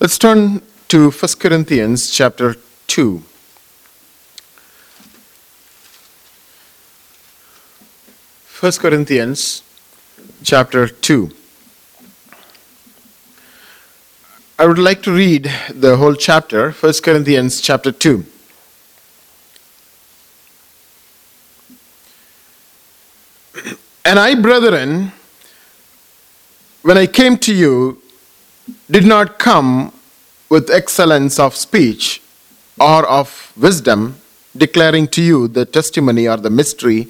[0.00, 2.56] Let's turn to 1 Corinthians chapter
[2.88, 3.22] 2.
[8.44, 9.62] First Corinthians
[10.42, 11.30] chapter 2.
[14.58, 18.24] I would like to read the whole chapter, 1 Corinthians chapter 2.
[24.04, 25.12] And I, brethren,
[26.82, 28.02] when I came to you,
[28.90, 29.92] did not come
[30.48, 32.22] with excellence of speech
[32.78, 34.16] or of wisdom,
[34.56, 37.08] declaring to you the testimony or the mystery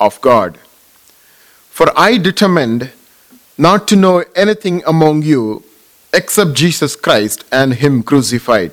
[0.00, 0.58] of God.
[1.70, 2.90] For I determined
[3.58, 5.64] not to know anything among you
[6.12, 8.72] except Jesus Christ and Him crucified.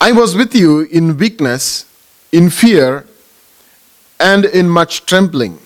[0.00, 1.86] I was with you in weakness,
[2.32, 3.06] in fear,
[4.18, 5.58] and in much trembling.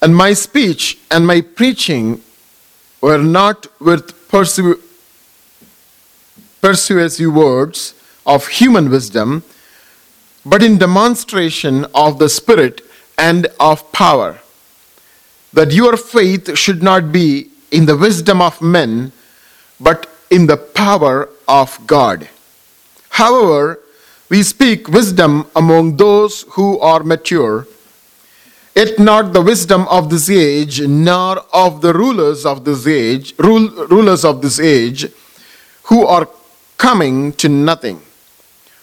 [0.00, 2.22] And my speech and my preaching
[3.00, 4.80] were not with persu-
[6.60, 7.94] persuasive words
[8.26, 9.42] of human wisdom,
[10.44, 12.82] but in demonstration of the Spirit
[13.16, 14.38] and of power,
[15.52, 19.12] that your faith should not be in the wisdom of men,
[19.80, 22.28] but in the power of God.
[23.10, 23.80] However,
[24.28, 27.66] we speak wisdom among those who are mature
[28.78, 33.68] Yet not the wisdom of this age, nor of the rulers of this age, rule,
[33.86, 35.06] rulers of this age,
[35.88, 36.28] who are
[36.76, 38.00] coming to nothing.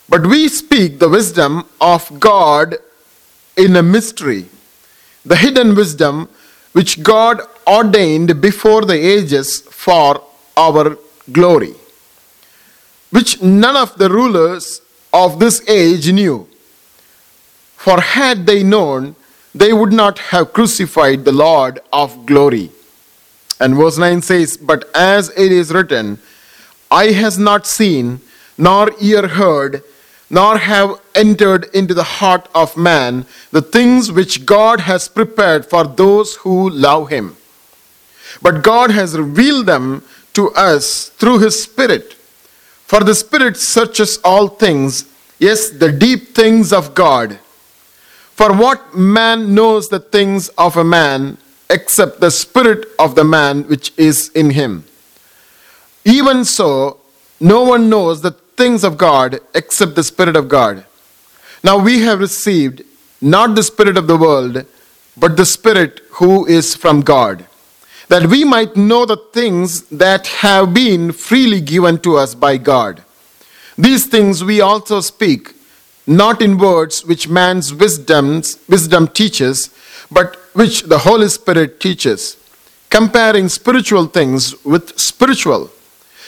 [0.10, 2.76] But we speak the wisdom of God
[3.56, 4.48] in a mystery,
[5.24, 6.28] the hidden wisdom
[6.74, 10.22] which God ordained before the ages for
[10.58, 10.98] our
[11.32, 11.74] glory,
[13.12, 14.82] which none of the rulers
[15.14, 16.50] of this age knew.
[17.78, 19.16] For had they known,
[19.56, 22.72] they would not have crucified the Lord of glory.
[23.62, 26.20] And verse 9 says, But as it is written,
[26.92, 28.20] Eye has not seen,
[28.58, 29.82] nor ear heard,
[30.30, 35.86] nor have entered into the heart of man the things which God has prepared for
[35.86, 37.38] those who love him.
[38.42, 40.04] But God has revealed them
[40.34, 42.14] to us through his Spirit.
[42.88, 45.06] For the Spirit searches all things,
[45.40, 47.40] yes, the deep things of God.
[48.36, 51.38] For what man knows the things of a man
[51.70, 54.84] except the spirit of the man which is in him?
[56.04, 57.00] Even so,
[57.40, 60.86] no one knows the things of God except the Spirit of God.
[61.64, 62.84] Now we have received
[63.22, 64.66] not the Spirit of the world,
[65.18, 67.46] but the Spirit who is from God,
[68.08, 73.04] that we might know the things that have been freely given to us by God.
[73.78, 75.55] These things we also speak
[76.08, 79.70] not in words which man's wisdom's, wisdom teaches,
[80.12, 82.38] but which the Holy Spirit teaches,
[82.90, 85.72] comparing spiritual things with spiritual.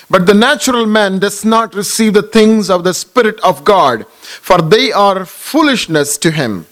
[0.10, 4.62] But the natural man does not receive the things of the Spirit of God, for
[4.62, 6.66] they are foolishness to him,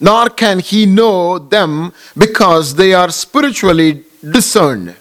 [0.00, 4.96] nor can he know them because they are spiritually discerned.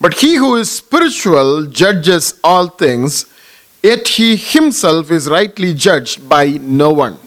[0.00, 3.26] But he who is spiritual judges all things
[3.82, 7.18] Yet he himself is rightly judged by no one.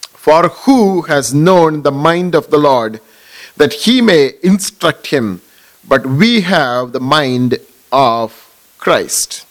[0.00, 3.00] For who has known the mind of the Lord
[3.56, 5.40] that he may instruct him?
[5.86, 7.58] But we have the mind
[7.90, 8.44] of
[8.78, 9.46] Christ.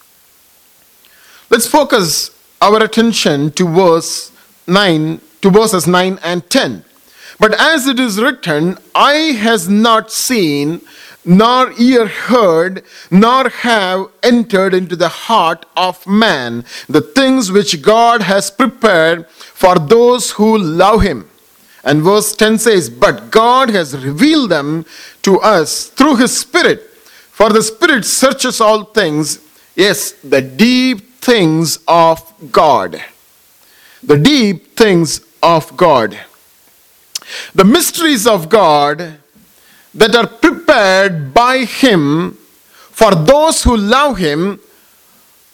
[1.50, 2.30] Let's focus
[2.60, 4.30] our attention to verse
[4.66, 6.84] 9 to verses 9 and 10.
[7.40, 10.80] But as it is written, eye has not seen,
[11.28, 18.22] nor ear heard, nor have entered into the heart of man the things which God
[18.22, 21.28] has prepared for those who love him.
[21.84, 24.86] And verse 10 says, But God has revealed them
[25.20, 26.80] to us through his Spirit.
[26.80, 29.38] For the Spirit searches all things,
[29.76, 33.04] yes, the deep things of God.
[34.02, 36.18] The deep things of God.
[37.54, 39.18] The mysteries of God
[39.94, 42.36] that are prepared by Him
[42.90, 44.60] for those who love Him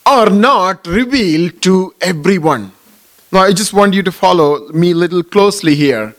[0.07, 2.73] are not revealed to everyone.
[3.33, 6.15] Now, I just want you to follow me a little closely here.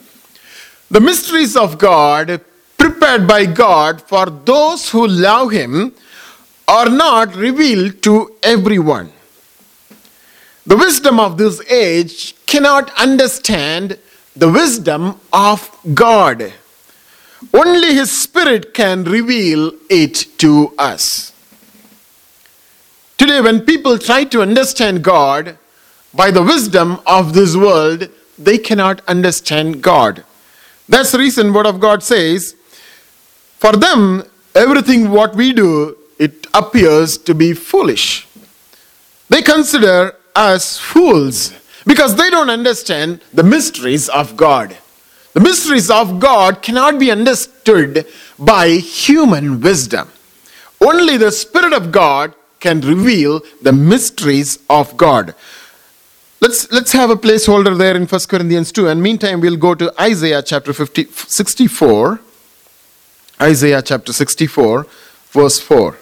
[0.92, 2.42] The mysteries of God
[2.78, 5.94] prepared by God for those who love Him
[6.68, 9.12] are not revealed to everyone.
[10.66, 14.00] The wisdom of this age cannot understand
[14.36, 16.52] the wisdom of God.
[17.54, 21.32] Only His Spirit can reveal it to us.
[23.18, 25.58] Today, when people try to understand God
[26.14, 30.24] by the wisdom of this world, they cannot understand God.
[30.88, 32.56] That's the reason Word of God says,
[33.58, 38.28] for them, everything what we do, it appears to be foolish.
[39.30, 41.54] They consider us fools
[41.86, 44.78] because they don't understand the mysteries of God.
[45.36, 48.08] The mysteries of God cannot be understood
[48.40, 50.10] by human wisdom.
[50.80, 55.36] Only the Spirit of God can reveal the mysteries of God.
[56.40, 58.88] Let's, let's have a placeholder there in 1 Corinthians 2.
[58.88, 62.22] And meantime, we'll go to Isaiah chapter 50, 64.
[63.42, 64.88] Isaiah chapter 64,
[65.32, 65.98] verse 4.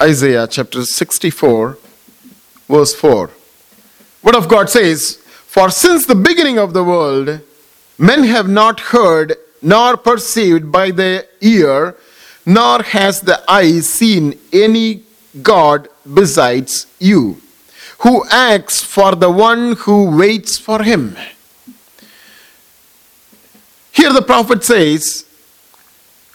[0.00, 1.78] Isaiah chapter 64,
[2.68, 3.30] verse 4.
[4.22, 7.40] Word of God says, For since the beginning of the world,
[7.98, 11.96] men have not heard nor perceived by the ear,
[12.44, 15.02] nor has the eye seen any
[15.42, 17.40] God besides you,
[17.98, 21.16] who acts for the one who waits for him.
[23.92, 25.24] Here the prophet says,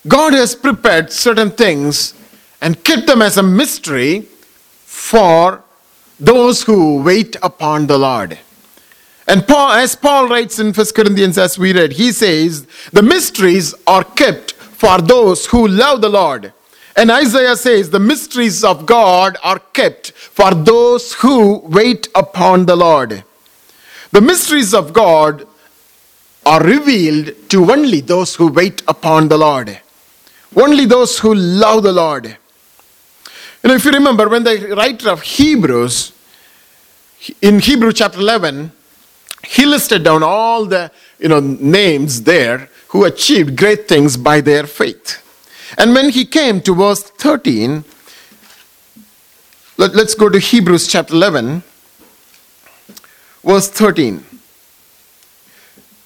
[0.07, 2.15] God has prepared certain things
[2.59, 4.21] and kept them as a mystery
[4.85, 5.63] for
[6.19, 8.39] those who wait upon the Lord.
[9.27, 13.73] And Paul, as Paul writes in 1 Corinthians, as we read, he says, The mysteries
[13.85, 16.53] are kept for those who love the Lord.
[16.95, 22.75] And Isaiah says, The mysteries of God are kept for those who wait upon the
[22.75, 23.23] Lord.
[24.11, 25.47] The mysteries of God
[26.45, 29.79] are revealed to only those who wait upon the Lord,
[30.55, 32.25] only those who love the Lord.
[32.25, 36.13] You know, if you remember, when the writer of Hebrews,
[37.41, 38.71] in Hebrew chapter 11,
[39.43, 44.65] he listed down all the you know, names there who achieved great things by their
[44.65, 45.17] faith.
[45.77, 47.85] And when he came to verse 13,
[49.77, 51.63] let, us go to Hebrews chapter 11,
[53.43, 54.23] verse 13.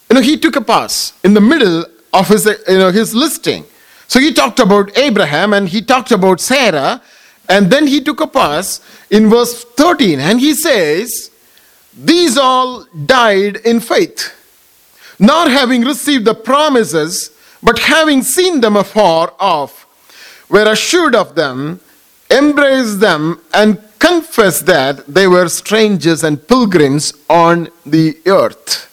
[0.09, 3.65] You know, he took a pass in the middle of his, you know, his listing.
[4.07, 7.01] So he talked about Abraham and he talked about Sarah,
[7.49, 8.79] and then he took a pass
[9.09, 11.31] in verse 13, and he says,
[11.97, 14.33] These all died in faith,
[15.17, 17.31] not having received the promises,
[17.63, 19.85] but having seen them afar off,
[20.49, 21.79] were assured of them,
[22.29, 28.91] embraced them, and confessed that they were strangers and pilgrims on the earth.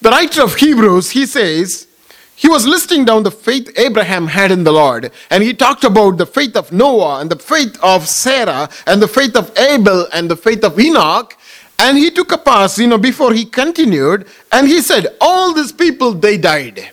[0.00, 1.86] The writer of Hebrews, he says,
[2.34, 6.18] he was listing down the faith Abraham had in the Lord, and he talked about
[6.18, 10.28] the faith of Noah, and the faith of Sarah, and the faith of Abel, and
[10.28, 11.36] the faith of Enoch.
[11.82, 15.72] And he took a pass, you know, before he continued, and he said, All these
[15.72, 16.90] people, they died.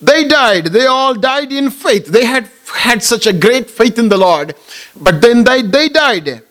[0.00, 0.66] They died.
[0.66, 2.06] They all died in faith.
[2.06, 4.56] They had had such a great faith in the Lord,
[4.96, 6.42] but then they, they died.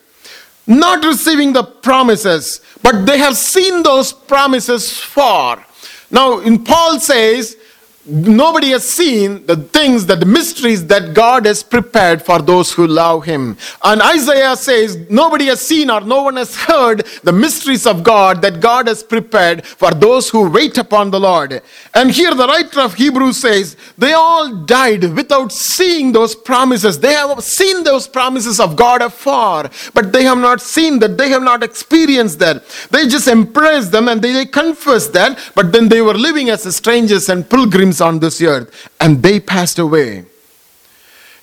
[0.65, 5.65] Not receiving the promises, but they have seen those promises far.
[6.09, 7.57] Now, in Paul says,
[8.03, 12.87] Nobody has seen the things, that the mysteries that God has prepared for those who
[12.87, 13.57] love Him.
[13.83, 18.41] And Isaiah says, Nobody has seen or no one has heard the mysteries of God
[18.41, 21.61] that God has prepared for those who wait upon the Lord.
[21.93, 26.99] And here the writer of Hebrews says, They all died without seeing those promises.
[26.99, 31.29] They have seen those promises of God afar, but they have not seen that, they
[31.29, 32.63] have not experienced that.
[32.89, 36.63] They just embraced them and they, they confessed that, but then they were living as
[36.75, 40.25] strangers and pilgrims on this earth, and they passed away.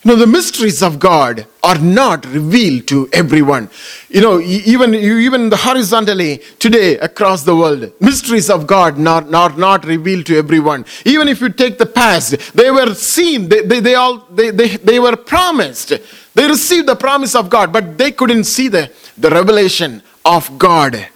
[0.03, 3.69] You know, the mysteries of God are not revealed to everyone.
[4.07, 9.83] You know, even, even horizontally today across the world, mysteries of God not, not, not
[9.83, 10.85] revealed to everyone.
[11.03, 14.77] Even if you take the past, they were seen, they, they, they all, they, they,
[14.77, 15.91] they were promised.
[16.33, 21.07] They received the promise of God, but they couldn't see the, the revelation of God.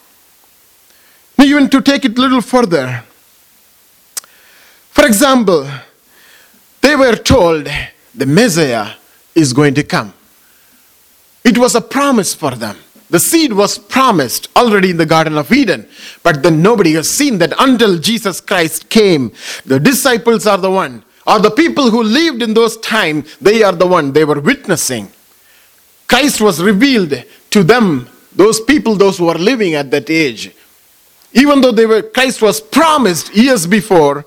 [1.39, 3.05] Even to take it a little further,
[5.03, 5.69] for example,
[6.79, 7.69] they were told
[8.15, 8.93] the Messiah
[9.35, 10.13] is going to come.
[11.43, 12.77] It was a promise for them.
[13.09, 15.89] The seed was promised already in the Garden of Eden,
[16.23, 19.33] but then nobody has seen that until Jesus Christ came.
[19.65, 23.73] The disciples are the one, or the people who lived in those times, they are
[23.73, 25.11] the one they were witnessing.
[26.07, 30.55] Christ was revealed to them, those people, those who were living at that age.
[31.33, 34.23] Even though they were, Christ was promised years before,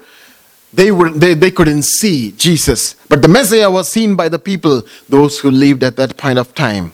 [0.72, 2.94] they, were, they, they couldn't see Jesus.
[3.08, 6.54] But the Messiah was seen by the people, those who lived at that point of
[6.54, 6.92] time.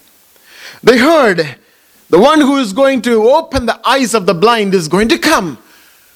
[0.82, 1.56] They heard
[2.10, 5.18] the one who is going to open the eyes of the blind is going to
[5.18, 5.58] come.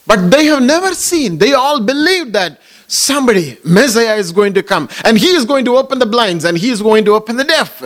[0.06, 1.38] But they have never seen.
[1.38, 4.88] They all believed that somebody, Messiah, is going to come.
[5.04, 7.44] And he is going to open the blinds and he is going to open the
[7.44, 7.82] deaf.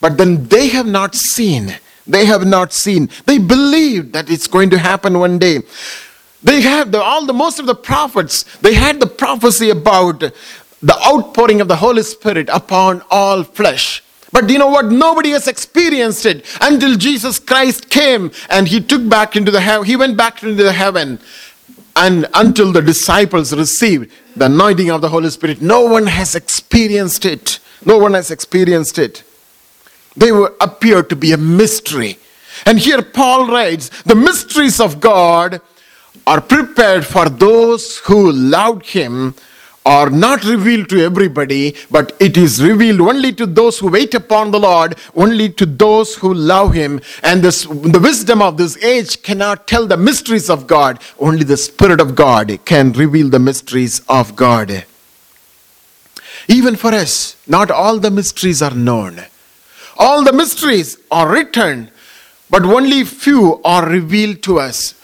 [0.00, 1.78] But then they have not seen.
[2.06, 3.08] They have not seen.
[3.26, 5.60] They believed that it's going to happen one day.
[6.42, 10.98] They have the, all the most of the prophets, they had the prophecy about the
[11.06, 14.02] outpouring of the Holy Spirit upon all flesh.
[14.32, 14.86] But you know what?
[14.86, 19.86] Nobody has experienced it until Jesus Christ came and he took back into the heaven.
[19.86, 21.18] He went back into the heaven.
[21.96, 27.26] And until the disciples received the anointing of the Holy Spirit, no one has experienced
[27.26, 27.58] it.
[27.84, 29.24] No one has experienced it.
[30.16, 32.18] They were appear to be a mystery.
[32.64, 35.60] And here Paul writes, the mysteries of God
[36.30, 39.34] are prepared for those who loved him
[39.86, 44.50] are not revealed to everybody, but it is revealed only to those who wait upon
[44.50, 47.00] the Lord, only to those who love Him.
[47.22, 51.00] And this, the wisdom of this age cannot tell the mysteries of God.
[51.18, 54.84] Only the Spirit of God can reveal the mysteries of God.
[56.46, 59.24] Even for us, not all the mysteries are known.
[59.96, 61.90] All the mysteries are written,
[62.50, 64.94] but only few are revealed to us.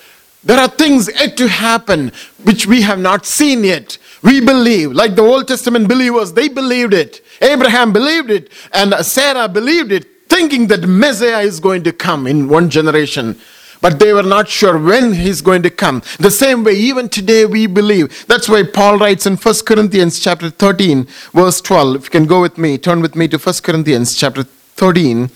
[0.46, 2.12] There are things yet to happen
[2.44, 3.98] which we have not seen yet.
[4.22, 7.20] We believe, like the Old Testament believers, they believed it.
[7.40, 12.48] Abraham believed it, and Sarah believed it, thinking that Messiah is going to come in
[12.48, 13.40] one generation.
[13.80, 16.00] But they were not sure when he's going to come.
[16.20, 18.24] The same way, even today, we believe.
[18.28, 21.96] That's why Paul writes in 1 Corinthians chapter 13, verse 12.
[21.96, 25.28] If you can go with me, turn with me to 1 Corinthians chapter 13,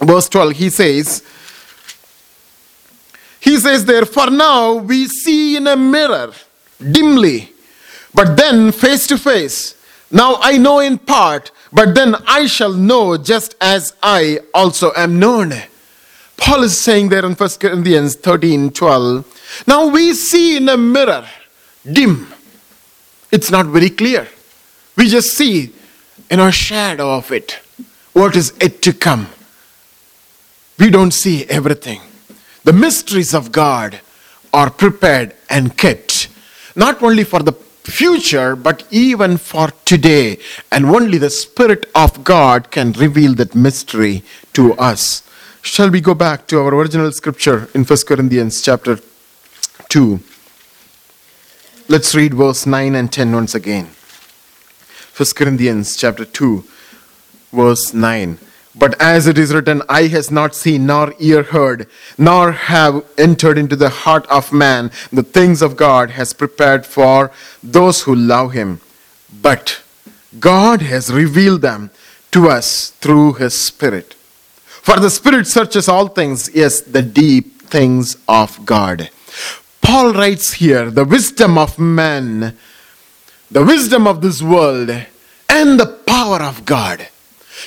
[0.00, 0.52] verse 12.
[0.52, 1.24] He says,
[3.48, 6.32] he says there, for now we see in a mirror
[6.92, 7.50] dimly,
[8.12, 9.74] but then face to face.
[10.10, 15.18] Now I know in part, but then I shall know just as I also am
[15.18, 15.54] known.
[16.36, 19.64] Paul is saying there in 1 Corinthians 13 12.
[19.66, 21.26] Now we see in a mirror,
[21.90, 22.26] dim.
[23.32, 24.28] It's not very clear.
[24.94, 25.72] We just see
[26.30, 27.60] in a shadow of it
[28.12, 29.26] what is yet to come.
[30.78, 32.02] We don't see everything.
[32.68, 34.02] The mysteries of God
[34.52, 36.28] are prepared and kept,
[36.76, 40.36] not only for the future, but even for today.
[40.70, 44.22] And only the Spirit of God can reveal that mystery
[44.52, 45.22] to us.
[45.62, 48.98] Shall we go back to our original scripture in 1 Corinthians chapter
[49.88, 50.20] 2?
[51.88, 53.86] Let's read verse 9 and 10 once again.
[55.16, 56.64] 1 Corinthians chapter 2,
[57.50, 58.38] verse 9.
[58.78, 63.58] But as it is written, eye has not seen, nor ear heard, nor have entered
[63.58, 67.32] into the heart of man the things of God has prepared for
[67.62, 68.80] those who love him.
[69.42, 69.82] But
[70.38, 71.90] God has revealed them
[72.30, 74.14] to us through his Spirit.
[74.64, 79.10] For the Spirit searches all things, yes, the deep things of God.
[79.82, 82.56] Paul writes here the wisdom of man,
[83.50, 84.90] the wisdom of this world,
[85.48, 87.08] and the power of God.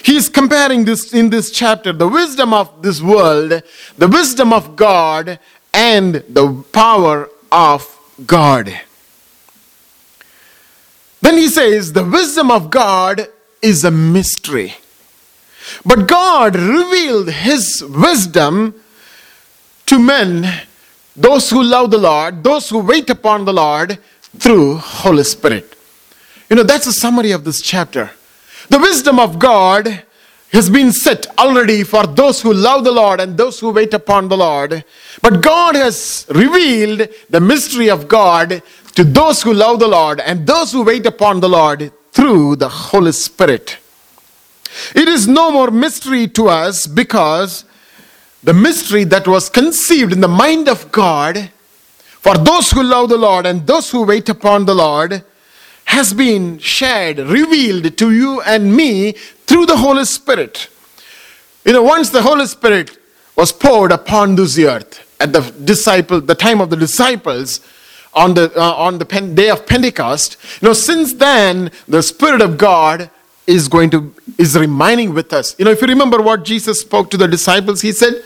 [0.04, 3.62] He is comparing this in this chapter the wisdom of this world,
[3.98, 5.40] the wisdom of God,
[5.74, 8.80] and the power of God.
[11.22, 13.28] Then he says the wisdom of God
[13.62, 14.76] is a mystery.
[15.86, 18.76] But God revealed his wisdom
[19.86, 20.62] to men,
[21.16, 24.00] those who love the Lord, those who wait upon the Lord
[24.38, 25.76] through Holy Spirit.
[26.50, 28.12] You know, that's a summary of this chapter.
[28.72, 30.02] The wisdom of God
[30.54, 34.30] has been set already for those who love the Lord and those who wait upon
[34.30, 34.86] the Lord.
[35.22, 38.64] But God has revealed the mystery of God
[38.96, 42.70] to those who love the Lord and those who wait upon the Lord through the
[42.70, 43.78] Holy Spirit.
[44.96, 47.66] It is no more mystery to us because
[48.42, 51.52] the mystery that was conceived in the mind of God
[52.22, 55.26] for those who love the Lord and those who wait upon the Lord
[55.92, 59.12] has been shared, revealed to you and me
[59.48, 60.70] through the Holy Spirit.
[61.66, 62.98] You know, once the Holy Spirit
[63.36, 67.60] was poured upon this earth at the disciple, the time of the disciples,
[68.14, 70.38] on the uh, on the pen, day of Pentecost.
[70.62, 73.10] You know, since then the Spirit of God
[73.48, 75.56] is going to is remaining with us.
[75.58, 78.24] You know, if you remember what Jesus spoke to the disciples, he said,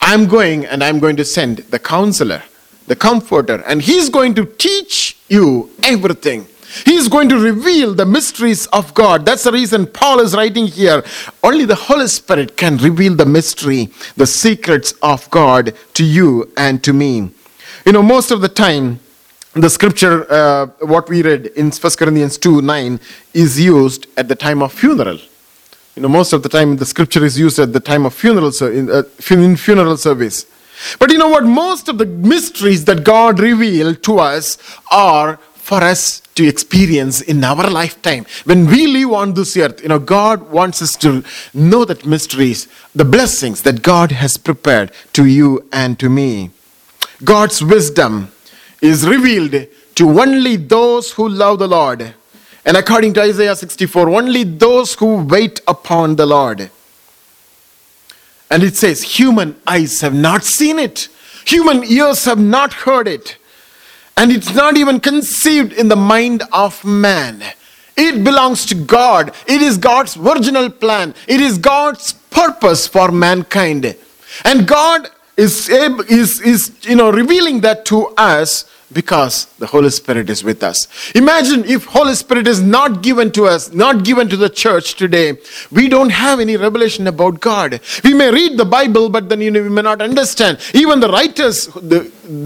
[0.00, 2.42] "I'm going and I'm going to send the Counselor,
[2.86, 6.46] the Comforter, and He's going to teach you everything."
[6.84, 9.24] He's going to reveal the mysteries of God.
[9.24, 11.04] That's the reason Paul is writing here.
[11.42, 16.82] Only the Holy Spirit can reveal the mystery, the secrets of God to you and
[16.84, 17.30] to me.
[17.84, 19.00] You know, most of the time,
[19.54, 23.00] the scripture, uh, what we read in 1 Corinthians 2 9,
[23.32, 25.18] is used at the time of funeral.
[25.94, 28.52] You know, most of the time the scripture is used at the time of funeral,
[28.62, 30.44] in, uh, in funeral service.
[30.98, 31.44] But you know what?
[31.44, 34.58] Most of the mysteries that God revealed to us
[34.90, 38.24] are for us to experience in our lifetime.
[38.44, 42.68] When we live on this earth, you know, God wants us to know that mysteries,
[42.94, 46.50] the blessings that God has prepared to you and to me.
[47.24, 48.30] God's wisdom
[48.80, 52.14] is revealed to only those who love the Lord
[52.66, 56.68] And according to Isaiah 64, only those who wait upon the Lord.
[58.50, 61.08] And it says, human eyes have not seen it,
[61.46, 63.36] human ears have not heard it,
[64.16, 67.42] and it's not even conceived in the mind of man.
[67.96, 69.34] It belongs to God.
[69.46, 71.14] It is God's original plan.
[71.26, 73.96] It is God's purpose for mankind.
[74.44, 78.64] And God is, is, is you know, revealing that to us
[78.96, 80.78] because the holy spirit is with us.
[81.14, 85.26] Imagine if holy spirit is not given to us not given to the church today.
[85.70, 87.80] We don't have any revelation about god.
[88.02, 90.58] We may read the bible but then you know we may not understand.
[90.72, 91.68] Even the writers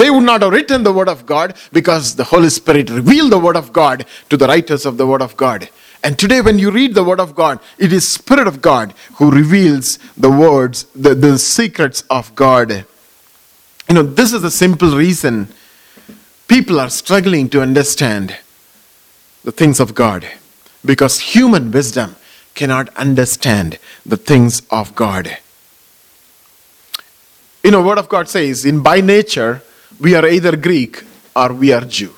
[0.01, 3.39] they would not have written the word of god because the holy spirit revealed the
[3.39, 5.71] word of god to the writers of the word of god.
[6.03, 9.31] And today when you read the word of god it is spirit of god who
[9.31, 12.85] reveals the words the, the secrets of god.
[13.89, 15.49] You know this is a simple reason
[16.51, 18.37] people are struggling to understand
[19.45, 20.27] the things of God
[20.85, 22.17] because human wisdom
[22.57, 25.39] cannot understand the things of God.
[27.63, 29.63] You know, Word of God says, in by nature,
[30.01, 31.05] we are either Greek
[31.37, 32.13] or we are Jew.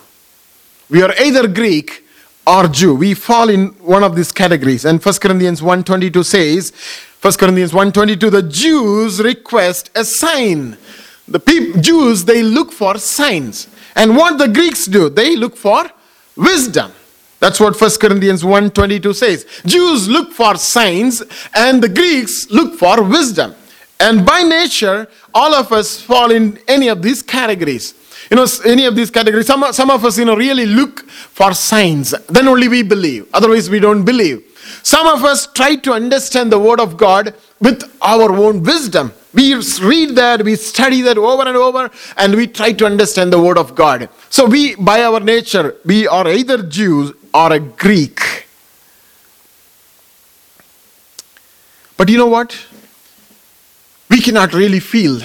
[0.89, 2.03] We are either Greek
[2.47, 2.95] or Jew.
[2.95, 4.87] We fall in one of these categories.
[4.87, 6.73] And 1 Corinthians 1.22 says,
[7.21, 10.79] 1 Corinthians 1.22, the Jews request a sign.
[11.29, 11.39] The
[11.83, 13.69] Jews, they look for signs.
[13.95, 15.91] And what the Greeks do, they look for
[16.37, 16.93] wisdom.
[17.41, 19.47] That's what 1 Corinthians 1:22 says.
[19.67, 21.23] Jews look for signs
[21.55, 23.55] and the Greeks look for wisdom.
[23.99, 27.95] And by nature, all of us fall in any of these categories.
[28.31, 29.47] You know, any of these categories.
[29.47, 32.15] Some, some of us, you know, really look for signs.
[32.29, 33.27] Then only we believe.
[33.35, 34.43] Otherwise, we don't believe.
[34.83, 39.13] Some of us try to understand the Word of God with our own wisdom.
[39.35, 43.41] We read that, we study that over and over, and we try to understand the
[43.41, 44.09] Word of God.
[44.29, 48.21] So, we, by our nature, we are either Jews or a Greek.
[51.97, 52.67] But you know what?
[54.11, 55.21] We cannot really feel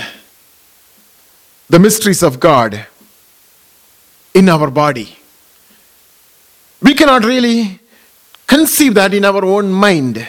[1.69, 2.87] the mysteries of God
[4.33, 5.17] in our body.
[6.81, 7.79] We cannot really
[8.45, 10.25] conceive that in our own mind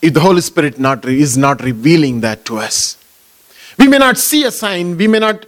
[0.00, 2.96] if the Holy Spirit not, is not revealing that to us.
[3.78, 5.46] We may not see a sign, we may not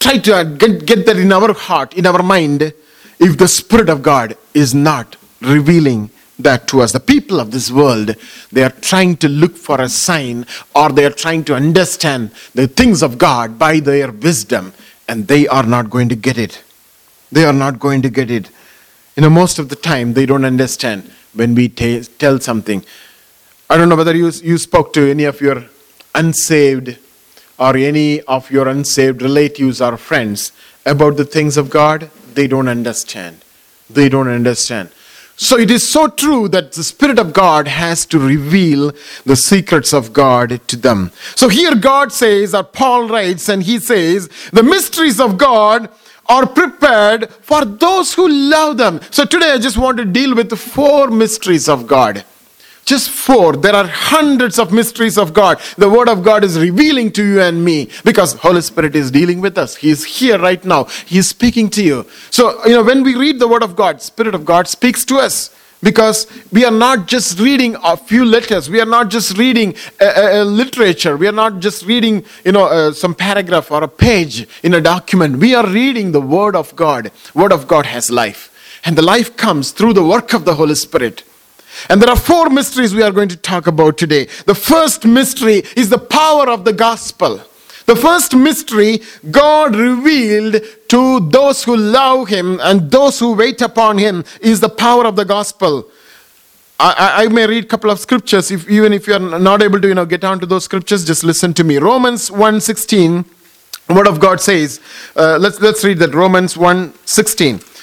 [0.00, 2.72] try to get, get that in our heart, in our mind,
[3.18, 6.92] if the Spirit of God is not revealing that to us.
[6.92, 8.16] The people of this world,
[8.50, 12.66] they are trying to look for a sign or they are trying to understand the
[12.66, 14.72] things of God by their wisdom,
[15.08, 16.62] and they are not going to get it.
[17.30, 18.50] They are not going to get it.
[19.16, 22.84] You know, most of the time they don't understand when we t- tell something.
[23.70, 25.64] I don't know whether you, you spoke to any of your
[26.14, 26.98] unsaved
[27.58, 30.52] or any of your unsaved relatives or friends
[30.84, 32.10] about the things of God.
[32.34, 33.42] They don't understand.
[33.88, 34.90] They don't understand.
[35.36, 38.92] So it is so true that the Spirit of God has to reveal
[39.24, 41.10] the secrets of God to them.
[41.34, 45.88] So here God says, or Paul writes, and he says, the mysteries of God
[46.26, 49.00] are prepared for those who love them.
[49.10, 52.24] So today I just want to deal with the four mysteries of God.
[52.84, 53.56] Just four.
[53.56, 55.58] There are hundreds of mysteries of God.
[55.78, 59.40] The Word of God is revealing to you and me because Holy Spirit is dealing
[59.40, 59.76] with us.
[59.76, 60.84] He is here right now.
[61.06, 62.06] He is speaking to you.
[62.30, 65.16] So, you know, when we read the Word of God, Spirit of God speaks to
[65.16, 69.74] us because we are not just reading a few letters we are not just reading
[70.00, 73.84] a, a, a literature we are not just reading you know uh, some paragraph or
[73.84, 77.84] a page in a document we are reading the word of god word of god
[77.84, 78.50] has life
[78.86, 81.22] and the life comes through the work of the holy spirit
[81.88, 84.26] and there are four mysteries we are going to talk about today.
[84.46, 87.40] The first mystery is the power of the gospel.
[87.86, 93.98] The first mystery God revealed to those who love Him and those who wait upon
[93.98, 95.86] Him is the power of the gospel.
[96.80, 98.50] I, I, may read a couple of scriptures.
[98.50, 101.22] If, even if you are not able to you know, get onto those scriptures, just
[101.22, 101.78] listen to me.
[101.78, 103.24] Romans 1.16,
[103.94, 104.80] Word of God says,
[105.14, 106.14] uh, let's, let's read that.
[106.14, 107.73] Romans 1.16.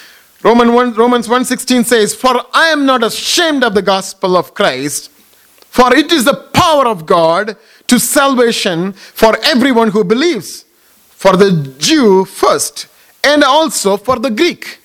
[0.42, 5.10] Roman 1, Romans 1.16 says, For I am not ashamed of the gospel of Christ,
[5.10, 10.64] for it is the power of God to salvation for everyone who believes,
[11.10, 12.88] for the Jew first,
[13.22, 14.80] and also for the Greek.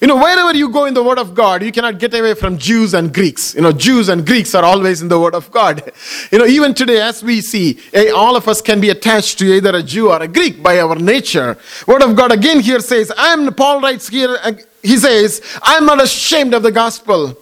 [0.00, 2.58] You know, wherever you go in the Word of God, you cannot get away from
[2.58, 3.54] Jews and Greeks.
[3.54, 5.92] You know, Jews and Greeks are always in the Word of God.
[6.32, 9.44] You know, even today, as we see, eh, all of us can be attached to
[9.44, 11.58] either a Jew or a Greek by our nature.
[11.86, 14.38] Word of God again here says, I am, Paul writes here,
[14.82, 17.36] he says, I'm not ashamed of the gospel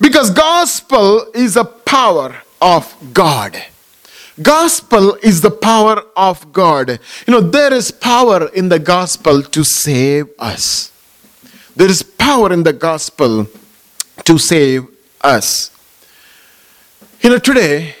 [0.00, 3.62] because gospel is a power of God.
[4.42, 6.90] Gospel is the power of God.
[7.26, 10.92] You know, there is power in the gospel to save us.
[11.74, 13.46] There is power in the gospel
[14.24, 14.86] to save
[15.22, 15.70] us.
[17.22, 17.94] You know, today,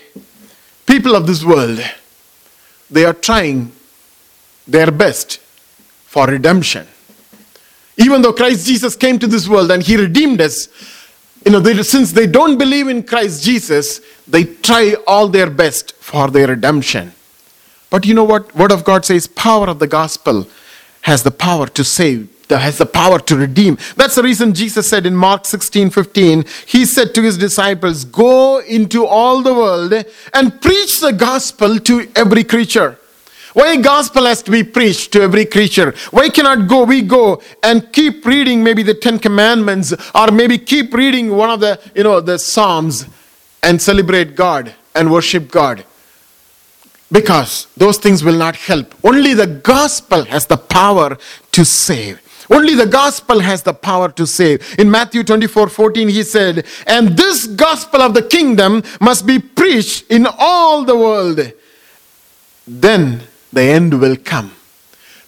[0.84, 1.80] people of this world,
[2.90, 3.72] they are trying
[4.66, 5.38] their best
[6.04, 6.86] for redemption.
[7.98, 10.68] Even though Christ Jesus came to this world and he redeemed us,
[11.44, 15.92] you know, they, since they don't believe in Christ Jesus, they try all their best
[15.94, 17.12] for their redemption.
[17.88, 18.54] But you know what?
[18.54, 20.48] Word of God says, power of the gospel
[21.02, 23.78] has the power to save, has the power to redeem.
[23.94, 28.58] That's the reason Jesus said in Mark 16, 15, he said to his disciples, Go
[28.58, 29.92] into all the world
[30.34, 32.98] and preach the gospel to every creature.
[33.56, 35.94] Why gospel has to be preached to every creature?
[36.10, 40.92] Why cannot go we go and keep reading maybe the Ten Commandments or maybe keep
[40.92, 43.06] reading one of the you know the Psalms
[43.62, 45.86] and celebrate God and worship God?
[47.10, 48.94] Because those things will not help.
[49.02, 51.16] Only the gospel has the power
[51.52, 52.20] to save.
[52.50, 54.78] Only the gospel has the power to save.
[54.78, 60.10] In Matthew 24 14, he said, And this gospel of the kingdom must be preached
[60.10, 61.40] in all the world.
[62.66, 63.22] Then
[63.56, 64.50] the end will come.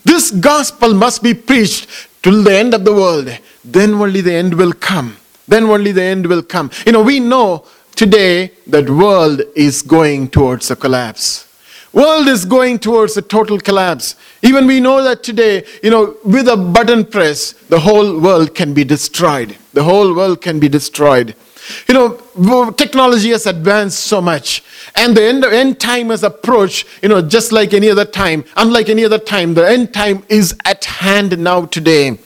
[0.05, 1.88] This gospel must be preached
[2.23, 3.29] till the end of the world.
[3.64, 5.17] Then only the end will come.
[5.47, 6.71] Then only the end will come.
[6.87, 7.64] You know, we know
[7.97, 11.49] today that world is going towards a collapse
[11.93, 16.47] world is going towards a total collapse even we know that today you know with
[16.49, 21.35] a button press the whole world can be destroyed the whole world can be destroyed
[21.87, 24.63] you know technology has advanced so much
[24.97, 28.89] and the end, end time has approached you know just like any other time unlike
[28.89, 32.19] any other time the end time is at hand now today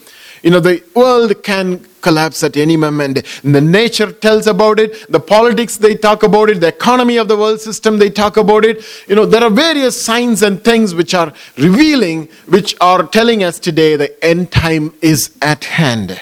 [0.43, 3.25] you know the world can collapse at any moment.
[3.43, 7.37] The nature tells about it, the politics they talk about it, the economy of the
[7.37, 8.85] world system they talk about it.
[9.07, 13.57] You know, there are various signs and things which are revealing, which are telling us
[13.57, 16.21] today the end time is at hand.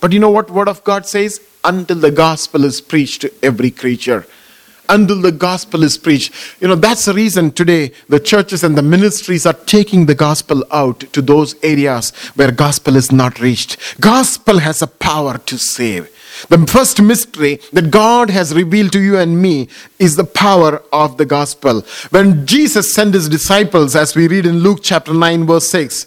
[0.00, 1.40] But you know what word of God says?
[1.64, 4.26] Until the gospel is preached to every creature
[4.88, 6.32] until the gospel is preached.
[6.60, 10.64] You know, that's the reason today the churches and the ministries are taking the gospel
[10.70, 14.00] out to those areas where gospel is not reached.
[14.00, 16.10] Gospel has a power to save.
[16.48, 21.16] The first mystery that God has revealed to you and me is the power of
[21.16, 21.82] the gospel.
[22.10, 26.06] When Jesus sent his disciples, as we read in Luke chapter 9, verse 6,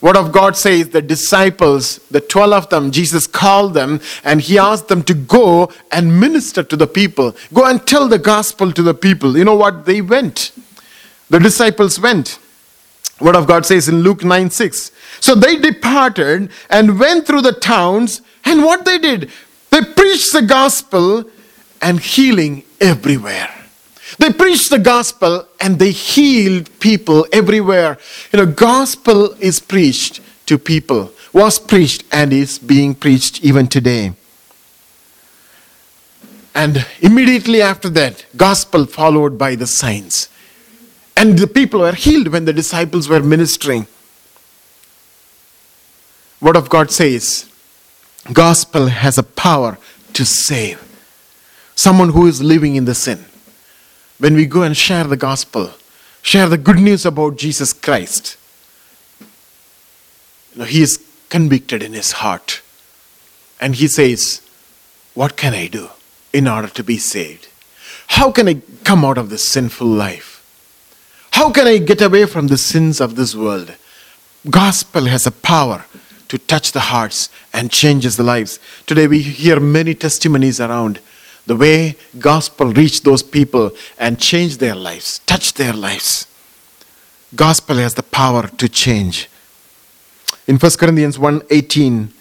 [0.00, 4.58] Word of God says the disciples, the 12 of them, Jesus called them and he
[4.58, 7.34] asked them to go and minister to the people.
[7.54, 9.36] Go and tell the gospel to the people.
[9.38, 9.86] You know what?
[9.86, 10.52] They went.
[11.30, 12.38] The disciples went.
[13.20, 14.92] Word of God says in Luke 9 6.
[15.20, 19.30] So they departed and went through the towns, and what they did?
[19.70, 21.24] They preached the gospel
[21.80, 23.55] and healing everywhere.
[24.18, 27.98] They preached the gospel and they healed people everywhere.
[28.32, 34.14] You know, gospel is preached to people, was preached and is being preached even today.
[36.54, 40.30] And immediately after that, gospel followed by the signs.
[41.14, 43.86] And the people were healed when the disciples were ministering.
[46.40, 47.50] Word of God says,
[48.32, 49.78] gospel has a power
[50.14, 50.82] to save
[51.74, 53.24] someone who is living in the sin
[54.18, 55.72] when we go and share the gospel,
[56.22, 58.36] share the good news about Jesus Christ,
[59.20, 62.62] you know, he is convicted in his heart.
[63.60, 64.40] And he says,
[65.14, 65.90] What can I do
[66.32, 67.48] in order to be saved?
[68.08, 70.32] How can I come out of this sinful life?
[71.32, 73.74] How can I get away from the sins of this world?
[74.48, 75.84] Gospel has a power
[76.28, 78.58] to touch the hearts and changes the lives.
[78.86, 81.00] Today we hear many testimonies around
[81.46, 86.26] the way gospel reached those people and changed their lives, touched their lives.
[87.34, 89.28] Gospel has the power to change.
[90.46, 92.12] In 1 Corinthians 1:18,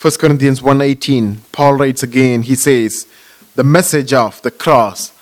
[0.00, 3.06] 1 Corinthians 1:18, Paul writes again, he says,
[3.54, 5.12] "The message of the cross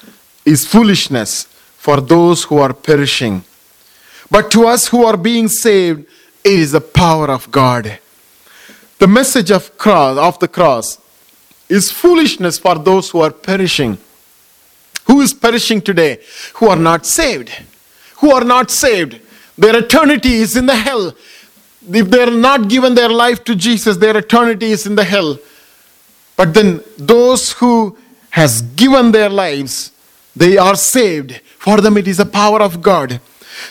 [0.44, 1.46] is foolishness
[1.78, 3.44] for those who are perishing,
[4.30, 6.04] but to us who are being saved,
[6.42, 7.98] it is the power of God."
[8.98, 10.98] The message of cross of the cross
[11.74, 13.98] is foolishness for those who are perishing.
[15.06, 16.20] Who is perishing today?
[16.54, 17.50] Who are not saved.
[18.18, 19.20] Who are not saved.
[19.58, 21.14] Their eternity is in the hell.
[21.90, 25.38] If they are not given their life to Jesus, their eternity is in the hell.
[26.36, 27.96] But then those who
[28.30, 29.92] has given their lives,
[30.34, 31.40] they are saved.
[31.58, 33.20] For them it is the power of God.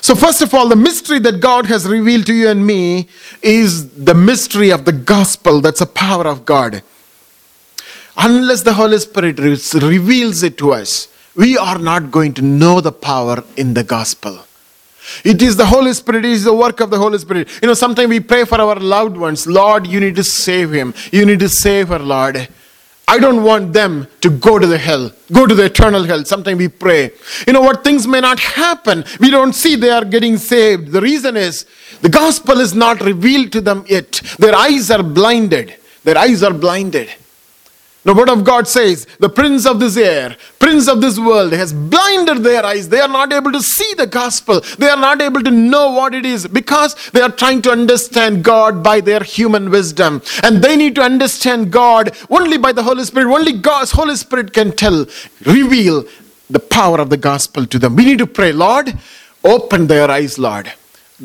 [0.01, 3.07] So first of all, the mystery that God has revealed to you and me
[3.41, 5.59] is the mystery of the gospel.
[5.59, 6.81] That's a power of God
[8.17, 12.91] unless the Holy Spirit reveals it to us, we are not going to know the
[12.91, 14.45] power in the gospel.
[15.23, 17.49] It is the Holy Spirit, it is the work of the Holy Spirit.
[17.62, 20.93] You know, sometimes we pray for our loved ones Lord, you need to save him.
[21.12, 22.47] You need to save her, Lord.
[23.06, 26.23] I don't want them to go to the hell, go to the eternal hell.
[26.23, 27.12] Sometimes we pray.
[27.45, 27.84] You know what?
[27.84, 29.04] Things may not happen.
[29.19, 30.91] We don't see they are getting saved.
[30.91, 31.65] The reason is
[32.02, 34.21] the gospel is not revealed to them yet.
[34.39, 35.76] Their eyes are blinded.
[36.04, 37.13] Their eyes are blinded.
[38.03, 41.71] The word of God says, the prince of this air, prince of this world has
[41.71, 42.89] blinded their eyes.
[42.89, 44.59] They are not able to see the gospel.
[44.77, 48.43] They are not able to know what it is because they are trying to understand
[48.43, 50.21] God by their human wisdom.
[50.43, 53.33] And they need to understand God only by the Holy Spirit.
[53.33, 55.05] Only God's Holy Spirit can tell,
[55.45, 56.03] reveal
[56.49, 57.95] the power of the gospel to them.
[57.95, 58.97] We need to pray, Lord,
[59.45, 60.73] open their eyes, Lord.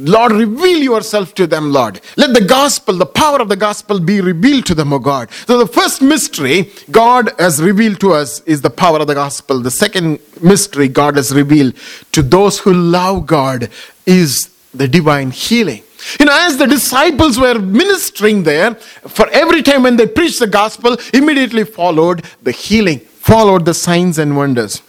[0.00, 2.00] Lord, reveal yourself to them, Lord.
[2.16, 5.28] Let the gospel, the power of the gospel be revealed to them, O God.
[5.48, 9.58] So, the first mystery God has revealed to us is the power of the gospel.
[9.58, 11.74] The second mystery God has revealed
[12.12, 13.70] to those who love God
[14.06, 15.82] is the divine healing.
[16.20, 20.46] You know, as the disciples were ministering there, for every time when they preached the
[20.46, 24.80] gospel, immediately followed the healing, followed the signs and wonders.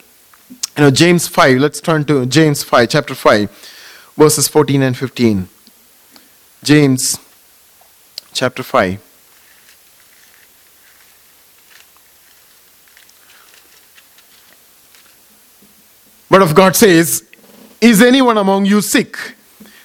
[0.78, 3.78] You know, James 5, let's turn to James 5, chapter 5
[4.20, 5.48] verses 14 and 15.
[6.62, 7.18] James
[8.34, 9.00] chapter 5.
[16.30, 17.24] Word of God says,
[17.80, 19.16] Is anyone among you sick?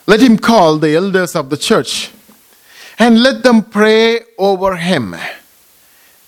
[0.08, 2.10] Let him call the elders of the church
[2.98, 5.14] and let them pray over him,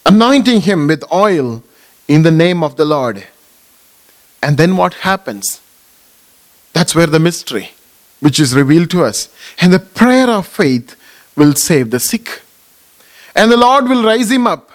[0.07, 1.61] anointing him with oil
[2.07, 3.27] in the name of the Lord.
[4.41, 5.61] And then what happens?
[6.73, 7.73] That's where the mystery
[8.21, 9.29] which is revealed to us.
[9.61, 10.97] And the prayer of faith
[11.37, 12.43] will save the sick.
[13.35, 14.71] And the Lord will raise him up.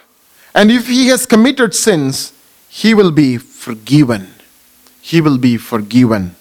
[0.54, 2.34] And if he has committed sins,
[2.70, 4.28] he will be forgiven.
[5.02, 6.36] He will be forgiven.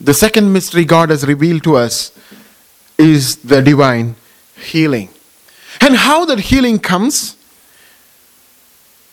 [0.00, 2.10] The second mystery God has revealed to us
[2.98, 4.16] is the divine
[4.56, 5.10] healing.
[5.80, 7.36] And how that healing comes?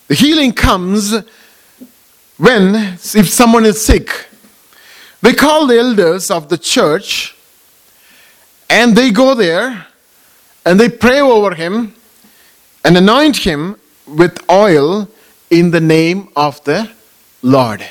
[0.08, 1.14] The healing comes
[2.40, 4.28] when, if someone is sick,
[5.22, 7.36] they call the elders of the church
[8.70, 9.88] and they go there
[10.66, 11.94] and they pray over him
[12.86, 13.76] and anoint him
[14.08, 15.10] with oil
[15.50, 16.90] in the name of the
[17.42, 17.86] Lord.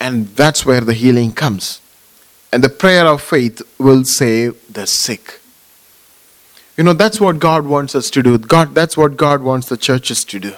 [0.00, 1.80] And that's where the healing comes.
[2.52, 5.38] And the prayer of faith will save the sick.
[6.76, 8.36] You know, that's what God wants us to do.
[8.36, 10.54] God, that's what God wants the churches to do.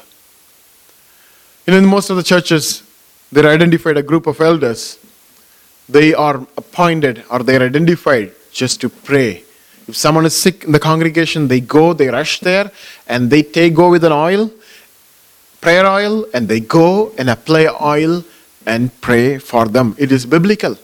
[1.66, 2.83] You know, in most of the churches,
[3.34, 4.96] they are identified a group of elders.
[5.88, 9.42] They are appointed or they are identified just to pray.
[9.88, 12.70] If someone is sick in the congregation, they go, they rush there,
[13.08, 14.50] and they take go with an oil,
[15.60, 18.24] prayer oil, and they go and apply oil
[18.66, 19.96] and pray for them.
[19.98, 20.78] It is biblical.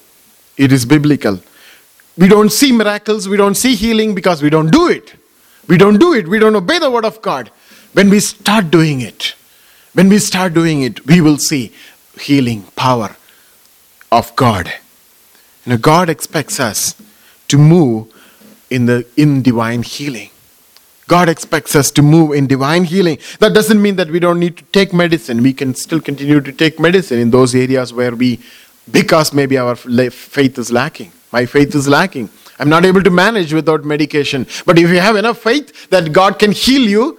[0.57, 1.41] It is biblical.
[2.19, 5.15] We don't see miracles, we don't see healing because we don't do it.
[5.69, 6.27] We don't do it.
[6.27, 7.51] We don't obey the word of God.
[7.93, 9.35] When we start doing it,
[9.95, 11.73] when we start doing it, we will see
[12.21, 13.17] healing power
[14.13, 14.73] of God.
[15.65, 16.95] You know, God expects us
[17.49, 18.13] to move
[18.71, 20.31] in the in divine healing.
[21.09, 23.19] God expects us to move in divine healing.
[23.41, 25.43] That doesn't mean that we don't need to take medicine.
[25.43, 28.39] We can still continue to take medicine in those areas where we,
[28.93, 31.11] because maybe our faith is lacking.
[31.33, 32.31] My faith is lacking.
[32.61, 34.47] I'm not able to manage without medication.
[34.67, 37.19] But if you have enough faith that God can heal you,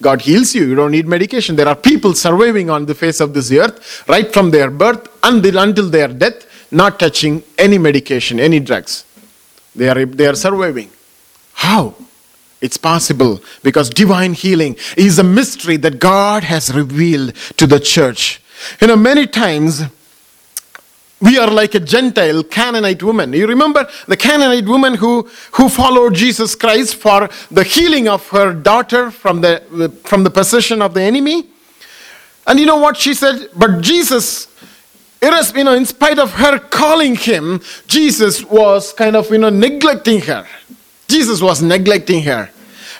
[0.00, 0.66] God heals you.
[0.66, 1.56] You don't need medication.
[1.56, 5.58] There are people surviving on the face of this earth right from their birth until,
[5.58, 9.04] until their death, not touching any medication, any drugs.
[9.74, 10.90] They are, they are surviving.
[11.54, 11.94] How?
[12.60, 18.40] It's possible because divine healing is a mystery that God has revealed to the church.
[18.80, 19.82] You know, many times
[21.22, 23.32] we are like a Gentile Canaanite woman.
[23.32, 28.52] You remember the Canaanite woman who, who followed Jesus Christ for the healing of her
[28.52, 31.46] daughter from the, from the possession of the enemy?
[32.46, 33.50] And you know what she said?
[33.54, 34.48] But Jesus,
[35.22, 40.22] you know, in spite of her calling him, Jesus was kind of, you know, neglecting
[40.22, 40.44] her.
[41.06, 42.50] Jesus was neglecting her.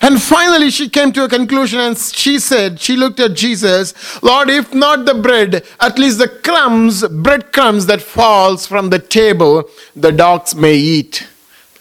[0.03, 4.51] And finally, she came to a conclusion and she said, She looked at Jesus, Lord,
[4.51, 9.71] if not the bread, at least the crumbs, bread crumbs that falls from the table,
[9.95, 11.29] the dogs may eat.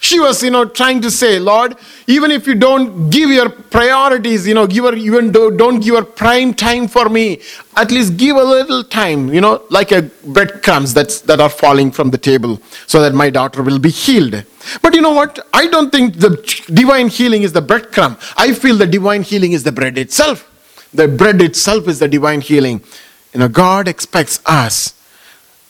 [0.02, 1.76] She was, you know, trying to say, Lord,
[2.08, 6.02] even if you don't give your priorities, you know, give her, even don't give her
[6.02, 7.40] prime time for me,
[7.76, 11.92] at least give a little time, you know, like a breadcrumbs that's, that are falling
[11.92, 14.44] from the table so that my daughter will be healed.
[14.82, 15.38] But you know what?
[15.54, 16.30] I don't think the
[16.66, 18.18] divine healing is the breadcrumb.
[18.36, 20.48] I feel the divine healing is the bread itself.
[20.92, 22.82] The bread itself is the divine healing.
[23.32, 24.94] You know, God expects us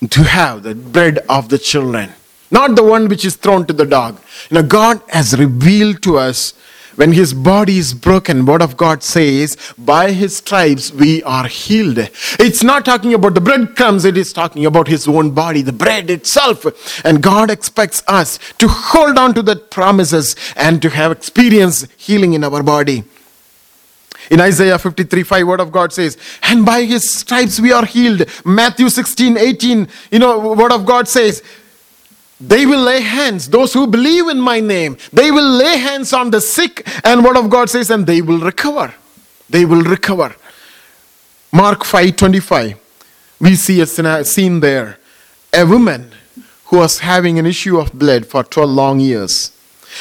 [0.09, 2.13] to have the bread of the children,
[2.53, 4.21] not the one which is thrown to the dog.
[4.51, 6.55] You know, God has revealed to us
[6.97, 11.99] when his body is broken, word of God says, by his stripes we are healed.
[12.39, 16.11] It's not talking about the breadcrumbs, it is talking about his own body, the bread
[16.11, 16.67] itself.
[17.05, 22.35] And God expects us to hold on to that promises and to have experience healing
[22.35, 23.05] in our body.
[24.31, 28.25] In Isaiah 53 5, word of God says, and by his stripes we are healed.
[28.45, 31.43] Matthew 16 18, you know, word of God says,
[32.45, 36.31] they will lay hands, those who believe in my name, they will lay hands on
[36.31, 38.93] the sick, and word of God says, and they will recover.
[39.49, 40.35] They will recover.
[41.53, 42.79] Mark 5 25,
[43.41, 43.87] we see a
[44.25, 44.99] scene there.
[45.53, 46.11] A woman
[46.65, 49.53] who was having an issue of blood for 12 long years.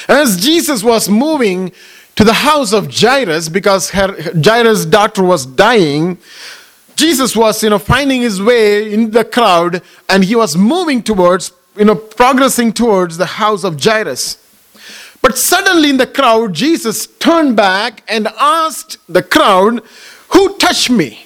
[0.08, 1.72] As Jesus was moving
[2.16, 6.18] to the house of Jairus because her, Jairus' daughter was dying,
[6.96, 11.52] Jesus was, you know, finding his way in the crowd and he was moving towards
[11.76, 14.38] you know, progressing towards the house of Jairus.
[15.22, 19.82] But suddenly in the crowd, Jesus turned back and asked the crowd,
[20.30, 21.26] Who touched me?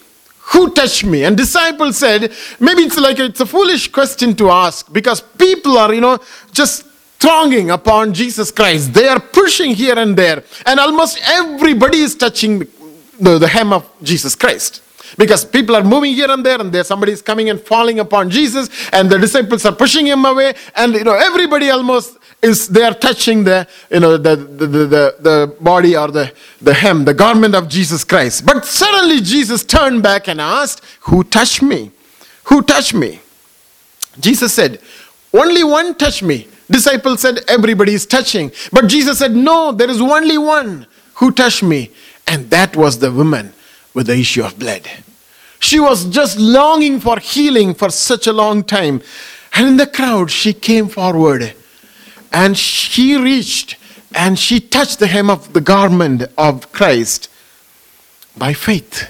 [0.54, 1.24] Who touched me?
[1.24, 5.94] And disciples said, Maybe it's like it's a foolish question to ask because people are,
[5.94, 6.20] you know,
[6.52, 6.86] just
[7.20, 8.94] thronging upon Jesus Christ.
[8.94, 12.60] They are pushing here and there, and almost everybody is touching
[13.20, 14.82] the, the hem of Jesus Christ
[15.18, 16.84] because people are moving here and there and there.
[16.84, 20.54] Somebody is coming and falling upon jesus and the disciples are pushing him away.
[20.76, 24.86] And you know everybody almost is they are touching the you know the the, the,
[24.86, 28.46] the, the body or the, the hem the garment of jesus christ.
[28.46, 31.92] But suddenly jesus turned back and asked who touched me?
[32.46, 33.22] Who touched me?
[34.20, 34.80] Jesus said
[35.34, 36.48] only one touched me.
[36.70, 38.52] Disciples said everybody is touching.
[38.72, 41.92] But jesus said no there is only one who touched me.
[42.28, 43.54] And that was the woman
[43.96, 44.88] with the issue of blood.
[45.60, 49.02] She was just longing for healing for such a long time.
[49.54, 51.56] And in the crowd, she came forward
[52.32, 53.78] and she reached
[54.14, 57.30] and she touched the hem of the garment of Christ
[58.38, 59.10] by faith.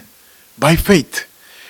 [0.57, 1.25] By faith.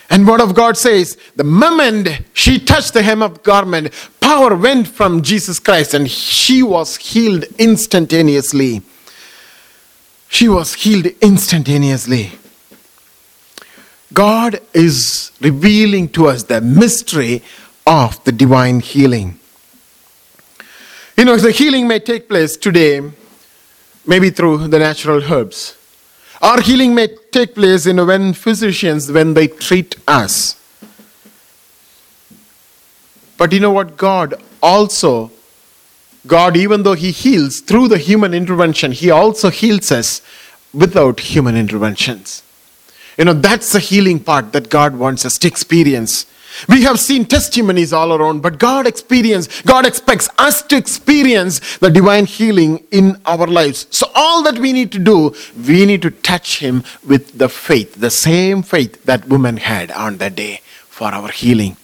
[0.10, 4.88] And word of God says, the moment she touched the hem of garment, power went
[4.88, 8.82] from Jesus Christ and she was healed instantaneously.
[10.28, 12.34] She was healed instantaneously.
[14.14, 17.42] God is revealing to us the mystery
[17.86, 19.40] of the divine healing.
[21.18, 23.02] You know, the healing may take place today,
[24.06, 25.78] maybe through the natural herbs.
[26.42, 30.60] Our healing may take place you know, when physicians, when they treat us.
[33.38, 33.98] But you know what?
[33.98, 35.32] God also,
[36.28, 40.22] God, even though He heals through the human intervention, He also heals us
[40.74, 42.44] without human interventions.
[43.18, 46.26] You know, that's the healing part that God wants us to experience.
[46.70, 51.90] We have seen testimonies all around, but God experience, God expects us to experience the
[51.90, 53.88] divine healing in our lives.
[53.90, 55.36] So all that we need to do,
[55.68, 60.18] we need to touch him with the faith, the same faith that woman had on
[60.18, 61.78] that day for our healing.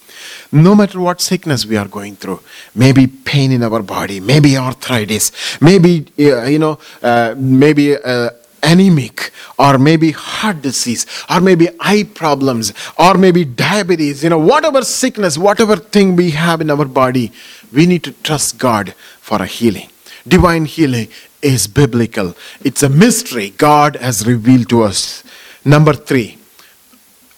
[0.50, 2.40] No matter what sickness we are going through,
[2.74, 8.30] maybe pain in our body, maybe arthritis, maybe uh, you know, uh, maybe uh,
[8.62, 14.82] anemic or maybe heart disease or maybe eye problems or maybe diabetes you know whatever
[14.82, 17.32] sickness whatever thing we have in our body
[17.72, 19.88] we need to trust god for a healing.
[20.28, 21.08] Divine healing
[21.40, 22.36] is biblical.
[22.62, 25.24] It's a mystery god has revealed to us.
[25.64, 26.38] Number 3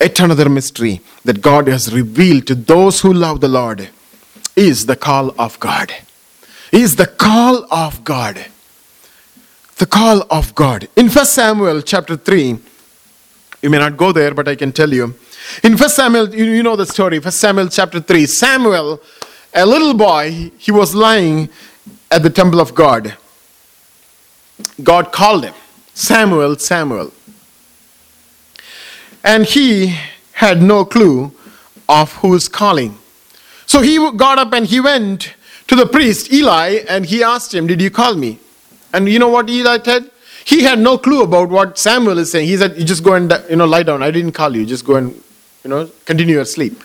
[0.01, 3.89] yet another mystery that god has revealed to those who love the lord
[4.55, 5.93] is the call of god.
[6.71, 8.47] Is the call of god
[9.77, 10.89] the call of God.
[10.97, 12.59] In 1 Samuel chapter 3,
[13.63, 15.15] you may not go there, but I can tell you.
[15.63, 19.01] In 1 Samuel, you know the story, 1 Samuel chapter 3, Samuel,
[19.55, 21.49] a little boy, he was lying
[22.11, 23.17] at the temple of God.
[24.83, 25.55] God called him,
[25.95, 27.13] Samuel, Samuel.
[29.23, 29.99] And he
[30.33, 31.33] had no clue
[31.89, 32.99] of who's calling.
[33.67, 35.35] So he got up and he went
[35.69, 38.39] to the priest, Eli, and he asked him, Did you call me?
[38.95, 40.11] And you know what Eli said?
[40.45, 42.47] He had no clue about what Samuel is saying.
[42.47, 44.03] He said, You just go and you know lie down.
[44.03, 44.65] I didn't call you.
[44.65, 45.13] Just go and
[45.65, 46.83] you know continue your sleep.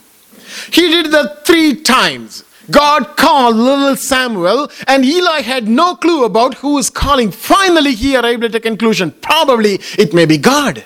[0.71, 2.43] He did that three times.
[2.71, 7.31] God called little Samuel, and Eli had no clue about who was calling.
[7.31, 9.11] Finally, he arrived at a conclusion.
[9.21, 10.83] Probably it may be God.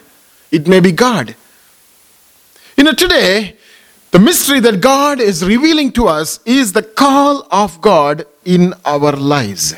[0.52, 1.36] It may be God.
[2.78, 3.56] You know, today,
[4.12, 9.12] the mystery that God is revealing to us is the call of God in our
[9.12, 9.74] lives.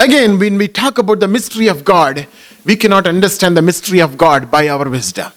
[0.00, 2.28] Again, when we talk about the mystery of God,
[2.64, 5.32] we cannot understand the mystery of God by our wisdom.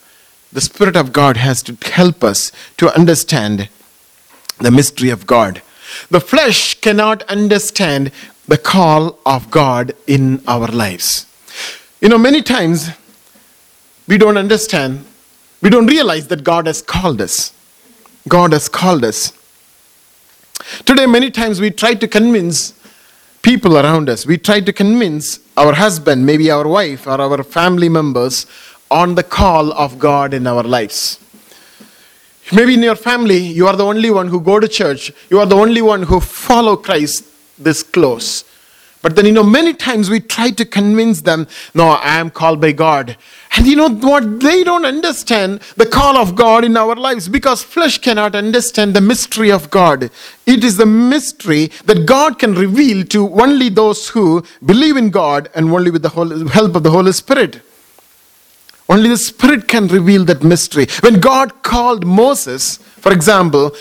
[0.54, 3.70] The Spirit of God has to help us to understand
[4.60, 5.64] the mystery of God.
[6.12, 8.12] The flesh cannot understand
[8.48, 11.26] the call of God in our lives.
[12.00, 12.92] You know, many times
[14.08, 15.06] we don't understand,
[15.64, 17.52] we don't realize that God has called us.
[18.28, 19.34] God has called us.
[20.86, 22.74] Today, many times we try to convince
[23.42, 27.90] people around us, we try to convince our husband, maybe our wife, or our family
[27.90, 28.46] members
[28.90, 31.20] on the call of God in our lives.
[32.54, 35.12] Maybe in your family, you are the only one who go to church.
[35.30, 37.26] You are the only one who follow Christ
[37.58, 38.44] this close.
[39.02, 42.62] But then, you know, many times we try to convince them, no, I am called
[42.62, 43.18] by God.
[43.58, 44.40] And you know what?
[44.40, 49.02] They don't understand the call of God in our lives because flesh cannot understand the
[49.02, 50.12] mystery of God.
[50.46, 55.50] It is the mystery that God can reveal to only those who believe in God
[55.56, 57.62] and only with the help of the Holy Spirit.
[58.88, 60.88] Only the Spirit can reveal that mystery.
[61.02, 63.72] When God called Moses, for example,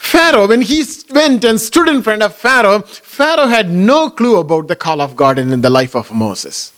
[0.00, 4.66] Pharaoh, when he went and stood in front of Pharaoh, Pharaoh had no clue about
[4.66, 6.72] the call of God in the life of Moses.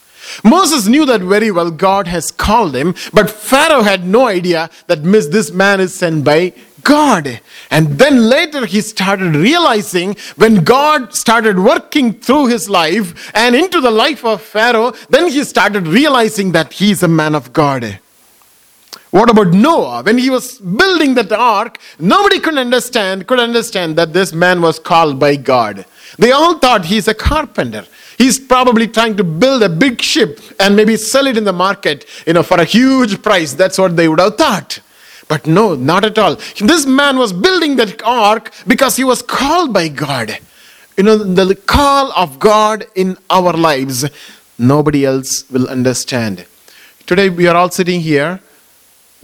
[0.44, 5.02] Moses knew that very well God has called him, but Pharaoh had no idea that
[5.04, 6.52] this man is sent by
[6.82, 7.40] God.
[7.70, 13.80] And then later he started realizing when God started working through his life and into
[13.80, 18.00] the life of Pharaoh, then he started realizing that he is a man of God.
[19.12, 20.02] What about Noah?
[20.02, 24.78] When he was building that ark, nobody could understand, could understand that this man was
[24.78, 25.84] called by God.
[26.18, 27.84] They all thought he's a carpenter.
[28.16, 32.06] He's probably trying to build a big ship and maybe sell it in the market,
[32.26, 33.52] you know, for a huge price.
[33.52, 34.80] That's what they would have thought.
[35.28, 36.36] But no, not at all.
[36.58, 40.38] This man was building that ark because he was called by God.
[40.96, 44.08] You know, the call of God in our lives,
[44.58, 46.46] nobody else will understand.
[47.06, 48.40] Today we are all sitting here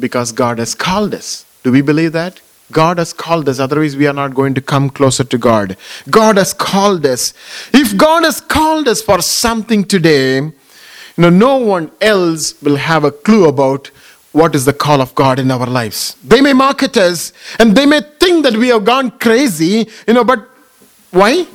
[0.01, 1.45] because God has called us.
[1.63, 2.41] Do we believe that?
[2.71, 5.77] God has called us, otherwise, we are not going to come closer to God.
[6.11, 7.33] God has called us.
[7.73, 10.53] If God has called us for something today, you
[11.17, 13.91] know, no one else will have a clue about
[14.33, 16.15] what is the call of God in our lives.
[16.23, 20.25] They may market us and they may think that we have gone crazy, you know,
[20.25, 20.47] but
[21.11, 21.47] why?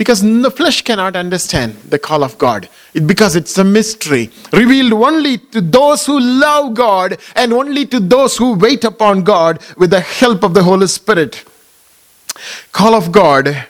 [0.00, 2.70] Because the flesh cannot understand the call of God.
[3.04, 8.38] Because it's a mystery revealed only to those who love God and only to those
[8.38, 11.44] who wait upon God with the help of the Holy Spirit.
[12.72, 13.66] Call of God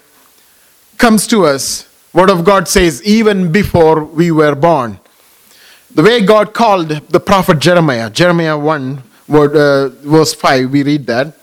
[0.99, 1.89] comes to us.
[2.13, 5.01] Word of God says, even before we were born.
[5.93, 11.07] The way God called the prophet Jeremiah, Jeremiah 1, word, uh, verse 5, we read
[11.09, 11.37] that.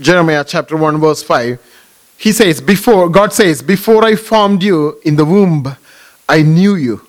[0.00, 1.74] Jeremiah chapter 1, verse 5
[2.18, 5.76] he says, before, God says, before I formed you in the womb,
[6.28, 7.06] I knew you.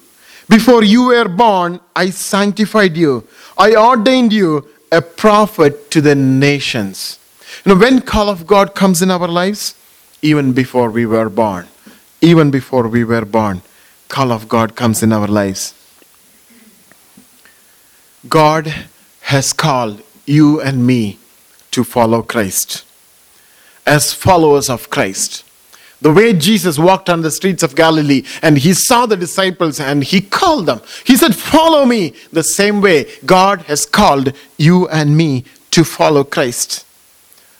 [0.49, 3.27] Before you were born, I sanctified you.
[3.57, 7.19] I ordained you a prophet to the nations.
[7.65, 9.75] You know, when call of God comes in our lives,
[10.21, 11.67] even before we were born,
[12.21, 13.61] even before we were born,
[14.09, 15.73] call of God comes in our lives.
[18.27, 18.73] God
[19.21, 21.19] has called you and me
[21.71, 22.86] to follow Christ
[23.87, 25.43] as followers of Christ.
[25.99, 30.03] The way Jesus walked on the streets of Galilee and he saw the disciples and
[30.03, 30.81] he called them.
[31.05, 32.13] He said, Follow me.
[32.31, 36.85] The same way God has called you and me to follow Christ.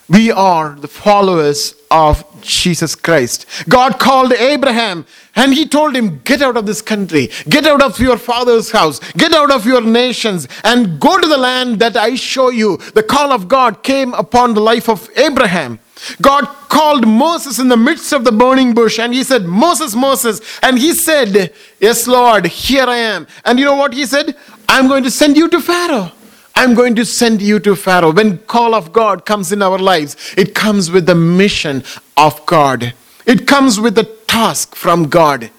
[0.09, 3.45] We are the followers of Jesus Christ.
[3.67, 5.05] God called Abraham
[5.36, 8.99] and he told him, Get out of this country, get out of your father's house,
[9.13, 12.78] get out of your nations, and go to the land that I show you.
[12.78, 15.80] The call of God came upon the life of Abraham.
[16.21, 20.41] God called Moses in the midst of the burning bush and he said, Moses, Moses.
[20.61, 23.27] And he said, Yes, Lord, here I am.
[23.45, 24.35] And you know what he said?
[24.69, 26.11] I'm going to send you to Pharaoh.
[26.55, 28.11] I'm going to send you to Pharaoh.
[28.11, 31.83] When call of God comes in our lives, it comes with the mission
[32.15, 32.93] of God.
[33.25, 35.51] It comes with the task from God.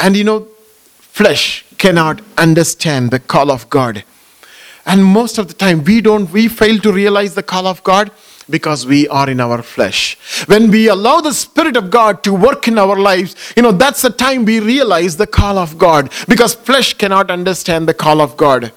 [0.00, 0.48] And you know,
[0.98, 4.02] flesh cannot understand the call of God.
[4.86, 8.10] And most of the time we don't we fail to realize the call of God
[8.48, 10.18] because we are in our flesh.
[10.46, 14.02] When we allow the Spirit of God to work in our lives, you know, that's
[14.02, 18.36] the time we realize the call of God because flesh cannot understand the call of
[18.36, 18.72] God.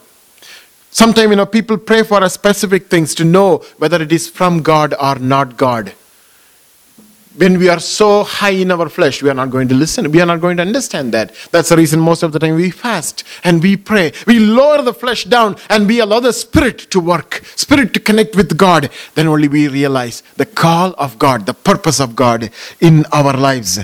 [0.92, 4.62] Sometimes, you know, people pray for a specific things to know whether it is from
[4.62, 5.94] God or not God
[7.38, 10.12] when we are so high in our flesh, we are not going to listen.
[10.12, 11.36] We are not going to understand that.
[11.52, 14.12] That's the reason most of the time we fast and we pray.
[14.26, 18.36] We lower the flesh down and we allow the spirit to work, spirit to connect
[18.36, 18.90] with God.
[19.14, 22.50] Then only we realize the call of God, the purpose of God
[22.82, 23.80] in our lives.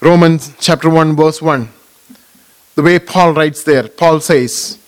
[0.00, 1.68] Romans chapter 1, verse 1.
[2.74, 4.78] The way Paul writes there, Paul says,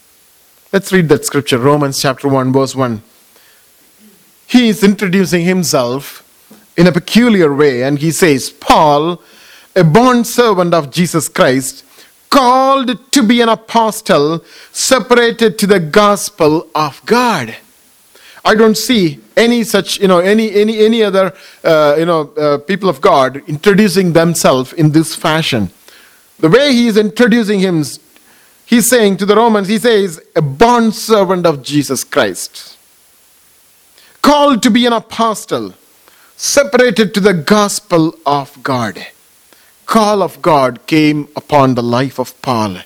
[0.73, 3.03] let's read that scripture, Romans chapter 1, verse 1.
[4.47, 6.27] he is introducing himself
[6.77, 9.23] in a peculiar way, and he says, Paul,
[9.77, 11.85] a bond servant of Jesus Christ,
[12.31, 17.57] called to be an apostle, separated to the gospel of God.
[18.45, 22.59] I don't see any such, you know, any any any other, uh, you know, uh,
[22.59, 25.71] people of God introducing themselves in this fashion.
[26.39, 27.85] The way he is introducing him,
[28.65, 32.79] he's saying to the Romans, he says, a bond servant of Jesus Christ,
[34.23, 35.75] called to be an apostle,
[36.41, 39.07] separated to the gospel of God.
[39.85, 42.79] Call of God came upon the life of Paul.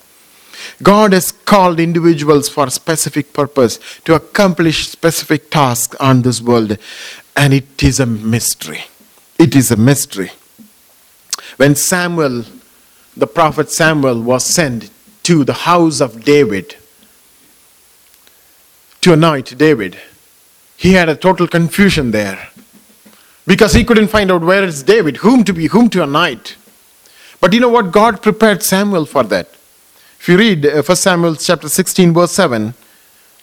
[0.83, 6.77] God has called individuals for specific purpose to accomplish specific tasks on this world,
[7.37, 8.87] and it is a mystery.
[9.39, 10.33] It is a mystery.
[11.57, 12.45] When Samuel,
[13.17, 14.91] the prophet Samuel, was sent
[15.23, 16.75] to the house of David
[19.03, 19.97] to anoint David,
[20.77, 22.49] he had a total confusion there
[23.47, 26.57] because he couldn't find out where is David, whom to be, whom to anoint.
[27.41, 27.93] But you know what?
[27.93, 29.49] God prepared Samuel for that.
[30.19, 32.73] If you read uh, 1 Samuel chapter 16, verse 7,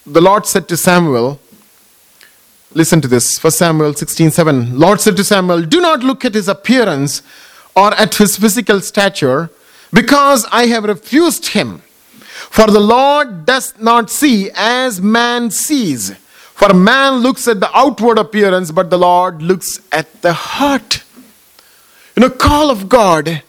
[0.05, 1.39] the Lord said to Samuel,
[2.73, 4.79] Listen to this 1 Samuel 16, 7.
[4.79, 7.21] Lord said to Samuel, Do not look at his appearance
[7.75, 9.49] or at his physical stature,
[9.93, 11.79] because I have refused him.
[12.49, 16.13] For the Lord does not see as man sees.
[16.61, 21.03] For man looks at the outward appearance, but the Lord looks at the heart.
[22.15, 23.41] You know, call of God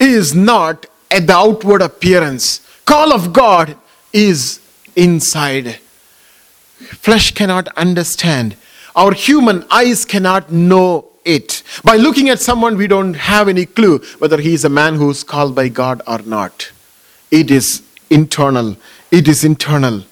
[0.00, 2.66] is not at the outward appearance.
[2.86, 3.76] Call of God
[4.14, 4.60] is
[4.96, 5.78] inside.
[6.78, 8.56] Flesh cannot understand.
[8.96, 11.62] Our human eyes cannot know it.
[11.84, 15.10] By looking at someone, we don't have any clue whether he is a man who
[15.10, 16.72] is called by God or not.
[17.30, 18.78] It is internal.
[19.10, 20.04] It is internal.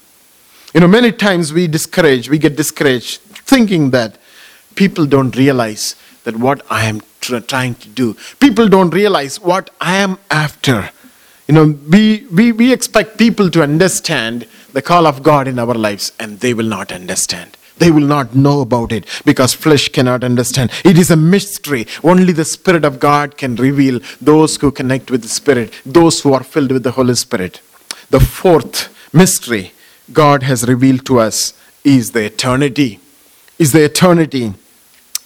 [0.72, 4.16] You know, many times we discourage, we get discouraged thinking that
[4.76, 8.16] people don't realize that what I am trying to do.
[8.38, 10.90] People don't realize what I am after.
[11.48, 15.74] You know, we, we, we expect people to understand the call of God in our
[15.74, 17.56] lives, and they will not understand.
[17.78, 20.70] They will not know about it because flesh cannot understand.
[20.84, 21.86] It is a mystery.
[22.04, 26.32] Only the Spirit of God can reveal those who connect with the Spirit, those who
[26.32, 27.60] are filled with the Holy Spirit.
[28.10, 29.72] The fourth mystery
[30.12, 31.54] God has revealed to us
[31.84, 33.00] is the eternity.
[33.58, 34.54] Is the eternity.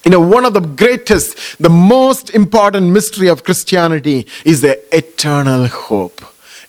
[0.04, 5.66] You know, one of the greatest, the most important mystery of Christianity is the eternal
[5.66, 6.20] hope.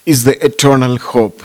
[0.05, 1.43] Is the eternal hope.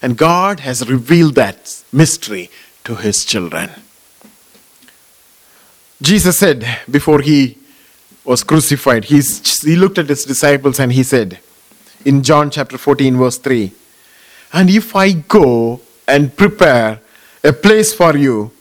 [0.00, 2.50] And God has revealed that mystery
[2.84, 3.70] to his children.
[6.00, 7.58] Jesus said before he
[8.24, 11.40] was crucified, he's, he looked at his disciples and he said
[12.04, 13.72] in John chapter 14, verse 3
[14.56, 17.00] And if I go and prepare
[17.44, 18.52] a place for you,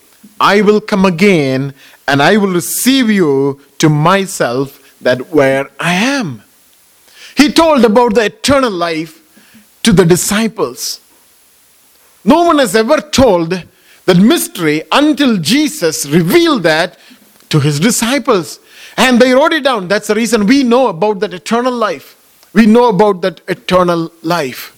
[0.41, 1.73] I will come again
[2.05, 6.43] and I will receive you to myself that where I am.
[7.37, 9.21] He told about the eternal life
[9.83, 10.99] to the disciples.
[12.25, 13.51] No one has ever told
[14.05, 16.99] that mystery until Jesus revealed that
[17.47, 18.59] to his disciples.
[18.97, 19.87] And they wrote it down.
[19.87, 22.17] That's the reason we know about that eternal life.
[22.51, 24.74] We know about that eternal life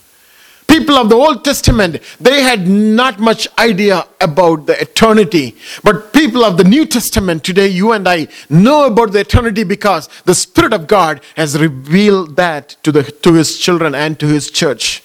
[0.77, 5.55] people of the Old Testament, they had not much idea about the eternity.
[5.83, 10.07] But people of the New Testament today, you and I know about the eternity because
[10.25, 14.51] the Spirit of God has revealed that to, the, to His children and to His
[14.51, 15.03] church.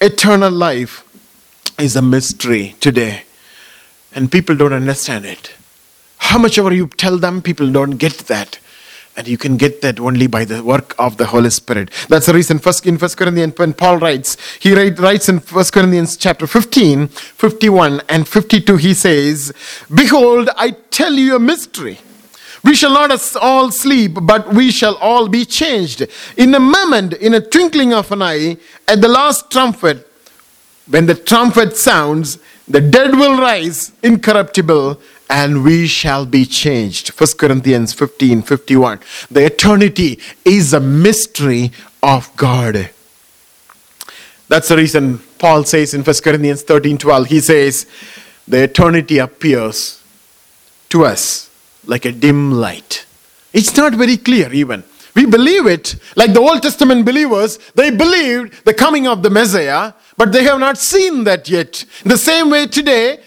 [0.00, 1.04] Eternal life
[1.78, 3.22] is a mystery today,
[4.12, 5.54] and people don't understand it.
[6.18, 8.58] How much ever you tell them, people don't get that.
[9.14, 11.90] And you can get that only by the work of the Holy Spirit.
[12.08, 16.16] That's the reason first in First Corinthians, when Paul writes, he writes in First Corinthians
[16.16, 19.52] chapter 15, 51 and 52, he says,
[19.92, 21.98] Behold, I tell you a mystery.
[22.64, 26.06] We shall not all sleep, but we shall all be changed.
[26.36, 28.56] In a moment, in a twinkling of an eye,
[28.88, 30.08] at the last trumpet,
[30.86, 32.38] when the trumpet sounds,
[32.68, 37.08] the dead will rise incorruptible and we shall be changed.
[37.10, 39.00] 1 Corinthians 15 51.
[39.30, 42.90] The eternity is a mystery of God.
[44.48, 47.86] That's the reason Paul says in 1 Corinthians 13 12, he says,
[48.46, 50.02] The eternity appears
[50.90, 51.50] to us
[51.86, 53.06] like a dim light.
[53.52, 54.84] It's not very clear, even.
[55.14, 59.92] We believe it, like the Old Testament believers, they believed the coming of the Messiah,
[60.16, 61.84] but they have not seen that yet.
[62.04, 63.20] The same way, today,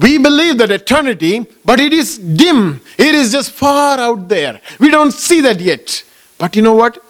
[0.00, 2.80] we believe that eternity, but it is dim.
[2.98, 4.60] It is just far out there.
[4.78, 6.04] We don't see that yet.
[6.38, 7.02] But you know what?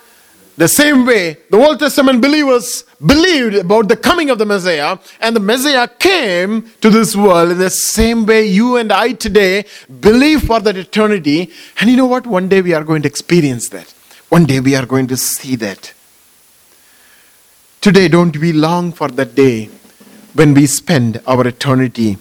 [0.56, 5.36] the same way the Old Testament believers believed about the coming of the Messiah, and
[5.36, 9.66] the Messiah came to this world in the same way you and I today
[10.00, 11.52] believe for that eternity.
[11.80, 12.26] And you know what?
[12.26, 13.92] One day we are going to experience that.
[14.30, 15.92] One day we are going to see that.
[17.80, 19.66] Today, don't we long for that day
[20.34, 22.18] when we spend our eternity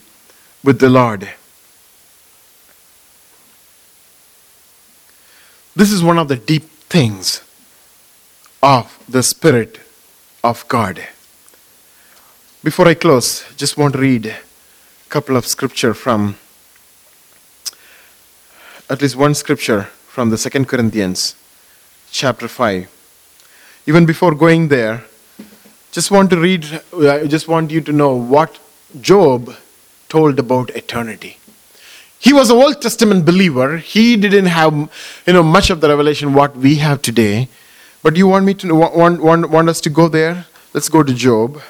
[0.65, 1.29] with the Lord?
[5.75, 7.43] This is one of the deep things
[8.63, 9.79] of the Spirit
[10.43, 11.07] of God.
[12.63, 16.35] Before I close, just want to read a couple of scripture from
[18.89, 21.35] at least one scripture from the Second Corinthians
[22.09, 22.89] chapter 5.
[23.85, 25.03] Even before going there,
[25.91, 28.57] just want to read I just want you to know what
[28.99, 29.55] Job
[30.15, 31.37] told about eternity.
[32.19, 33.77] He was an Old Testament believer.
[33.77, 34.73] He didn't have
[35.27, 37.49] you know much of the revelation what we have today.
[38.01, 40.45] But you want me to want, want, want us to go there?
[40.73, 41.61] Let's go to Job.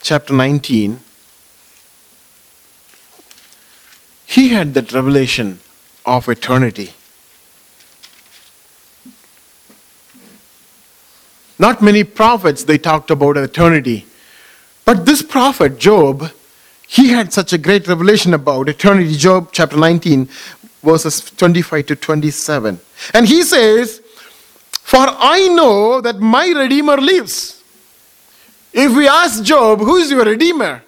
[0.00, 1.00] Chapter 19.
[4.26, 5.58] He had that revelation
[6.06, 6.94] of eternity.
[11.60, 14.06] Not many prophets they talked about eternity.
[14.86, 16.30] But this prophet, Job,
[16.88, 19.14] he had such a great revelation about eternity.
[19.14, 20.26] Job chapter 19,
[20.82, 22.80] verses 25 to 27.
[23.12, 24.00] And he says,
[24.70, 27.62] For I know that my Redeemer lives.
[28.72, 30.82] If we ask Job, Who is your Redeemer?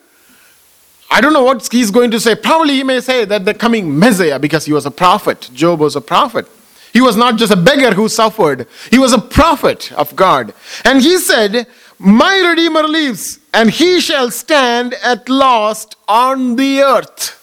[1.10, 2.34] I don't know what he's going to say.
[2.34, 5.50] Probably he may say that the coming Messiah because he was a prophet.
[5.52, 6.48] Job was a prophet.
[6.92, 10.52] He was not just a beggar who suffered, he was a prophet of God.
[10.84, 11.66] And he said,
[11.98, 17.38] My Redeemer lives, and he shall stand at last on the earth.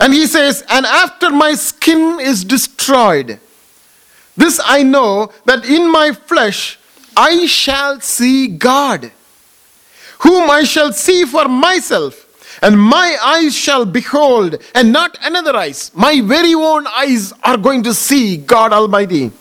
[0.00, 3.38] And he says, And after my skin is destroyed,
[4.36, 6.78] this I know that in my flesh
[7.16, 9.12] I shall see God,
[10.20, 12.23] whom I shall see for myself
[12.62, 15.90] and my eyes shall behold, and not another eyes.
[15.94, 19.32] My very own eyes are going to see God Almighty.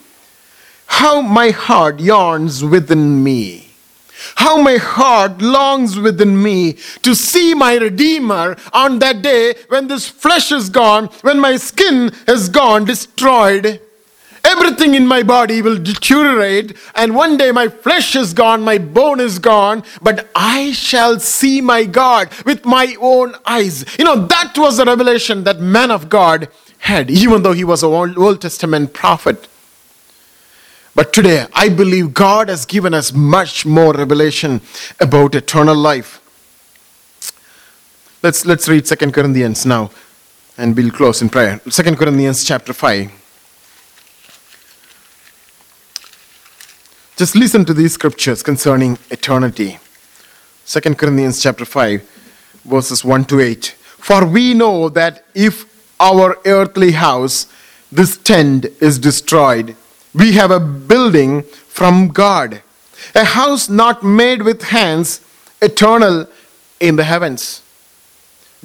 [0.85, 3.69] How my heart yearns within me.
[4.35, 10.07] How my heart longs within me to see my Redeemer on that day when this
[10.07, 13.81] flesh is gone, when my skin is gone, destroyed
[14.45, 19.21] Everything in my body will deteriorate, and one day my flesh is gone, my bone
[19.21, 23.85] is gone, but I shall see my God with my own eyes.
[23.97, 27.83] You know, that was the revelation that man of God had, even though he was
[27.83, 29.47] an Old, Testament prophet.
[30.93, 34.61] But today, I believe God has given us much more revelation
[34.99, 36.19] about eternal life.
[38.21, 39.89] Let's, let's read Second Corinthians now,
[40.57, 41.61] and we'll close in prayer.
[41.69, 43.22] Second Corinthians chapter 5.
[47.15, 49.77] Just listen to these scriptures concerning eternity.
[50.65, 52.01] 2 Corinthians chapter 5
[52.65, 53.67] verses 1 to 8.
[53.99, 55.65] For we know that if
[55.99, 57.45] our earthly house,
[57.91, 59.75] this tent, is destroyed,
[60.15, 62.63] we have a building from God,
[63.13, 65.21] a house not made with hands,
[65.61, 66.27] eternal
[66.79, 67.61] in the heavens.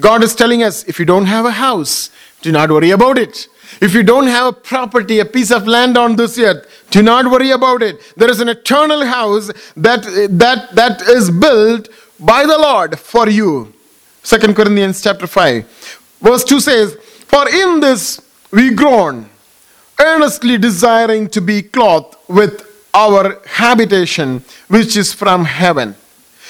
[0.01, 2.09] God is telling us if you don't have a house,
[2.40, 3.46] do not worry about it.
[3.80, 7.30] If you don't have a property, a piece of land on this earth, do not
[7.30, 8.00] worry about it.
[8.16, 11.88] There is an eternal house that, that, that is built
[12.18, 13.72] by the Lord for you.
[14.22, 16.18] Second Corinthians chapter 5.
[16.20, 16.94] Verse 2 says,
[17.26, 19.28] For in this we groan,
[20.00, 22.64] earnestly desiring to be clothed with
[22.94, 25.94] our habitation, which is from heaven.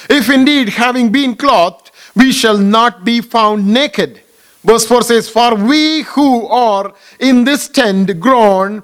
[0.09, 4.23] If indeed, having been clothed, we shall not be found naked.
[4.65, 8.83] Verse 4 says, For we who are in this tent groan,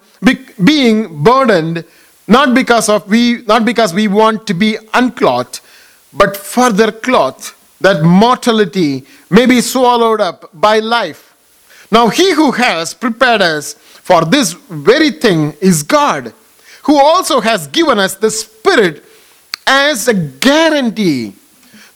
[0.62, 1.84] being burdened,
[2.26, 5.60] not because of we not because we want to be unclothed,
[6.12, 11.34] but further clothed, that mortality may be swallowed up by life.
[11.90, 16.32] Now he who has prepared us for this very thing is God,
[16.84, 19.04] who also has given us the Spirit
[19.66, 21.34] as a guarantee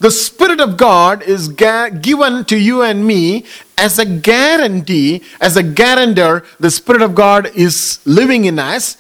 [0.01, 3.45] the Spirit of God is ga- given to you and me
[3.77, 6.45] as a guarantee, as a guarantor.
[6.61, 8.97] The Spirit of God is living in us,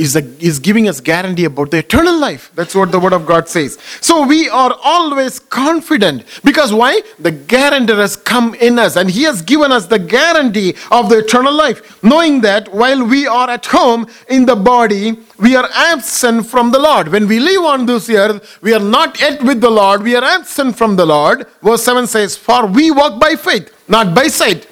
[0.00, 2.50] is, a, is giving us guarantee about the eternal life.
[2.54, 3.78] That's what the Word of God says.
[4.00, 7.02] So we are always confident because why?
[7.18, 11.18] The guarantor has come in us and He has given us the guarantee of the
[11.18, 16.46] eternal life, knowing that while we are at home in the body, we are absent
[16.46, 17.08] from the Lord.
[17.08, 20.24] When we live on this earth, we are not yet with the Lord, we are
[20.24, 21.46] absent from the Lord.
[21.62, 24.66] Verse 7 says, For we walk by faith, not by sight.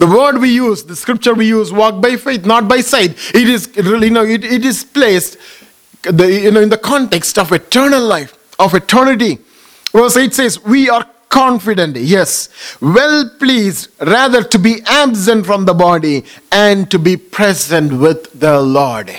[0.00, 3.10] The word we use, the scripture we use, walk by faith, not by sight.
[3.34, 5.36] It is really, you know, it, it is placed
[6.04, 9.40] the, you know, in the context of eternal life, of eternity.
[9.92, 12.48] Verse 8 says, We are confident, yes,
[12.80, 18.58] well pleased rather to be absent from the body and to be present with the
[18.58, 19.14] Lord.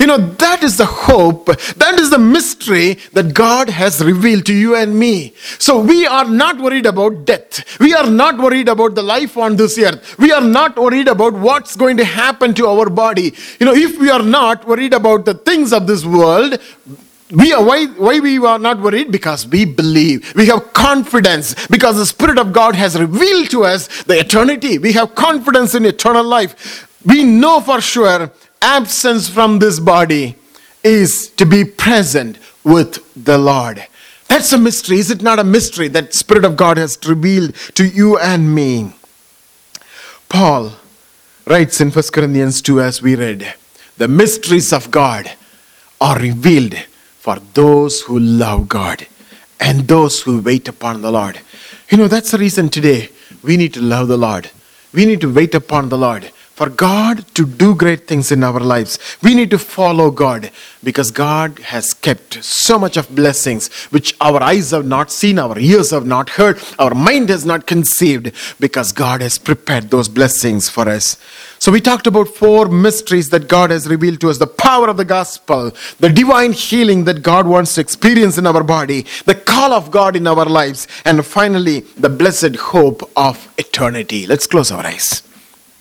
[0.00, 4.54] You know, that is the hope, that is the mystery that God has revealed to
[4.54, 5.34] you and me.
[5.58, 7.78] So we are not worried about death.
[7.78, 10.18] We are not worried about the life on this earth.
[10.18, 13.34] We are not worried about what's going to happen to our body.
[13.60, 16.58] You know, if we are not worried about the things of this world,
[17.30, 21.96] we are why why we are not worried because we believe we have confidence because
[21.96, 26.22] the spirit of god has revealed to us the eternity we have confidence in eternal
[26.22, 28.30] life we know for sure
[28.62, 30.36] absence from this body
[30.82, 33.86] is to be present with the lord
[34.28, 37.86] that's a mystery is it not a mystery that spirit of god has revealed to
[37.86, 38.92] you and me
[40.28, 40.72] paul
[41.46, 43.54] writes in 1 corinthians 2 as we read
[43.98, 45.30] the mysteries of god
[46.00, 46.74] are revealed
[47.24, 49.06] for those who love God
[49.58, 51.40] and those who wait upon the Lord.
[51.88, 53.08] You know, that's the reason today
[53.42, 54.50] we need to love the Lord.
[54.92, 56.30] We need to wait upon the Lord.
[56.54, 60.52] For God to do great things in our lives, we need to follow God
[60.84, 65.58] because God has kept so much of blessings which our eyes have not seen, our
[65.58, 68.30] ears have not heard, our mind has not conceived
[68.60, 71.18] because God has prepared those blessings for us.
[71.58, 74.96] So, we talked about four mysteries that God has revealed to us the power of
[74.96, 79.72] the gospel, the divine healing that God wants to experience in our body, the call
[79.72, 84.24] of God in our lives, and finally, the blessed hope of eternity.
[84.26, 85.24] Let's close our eyes.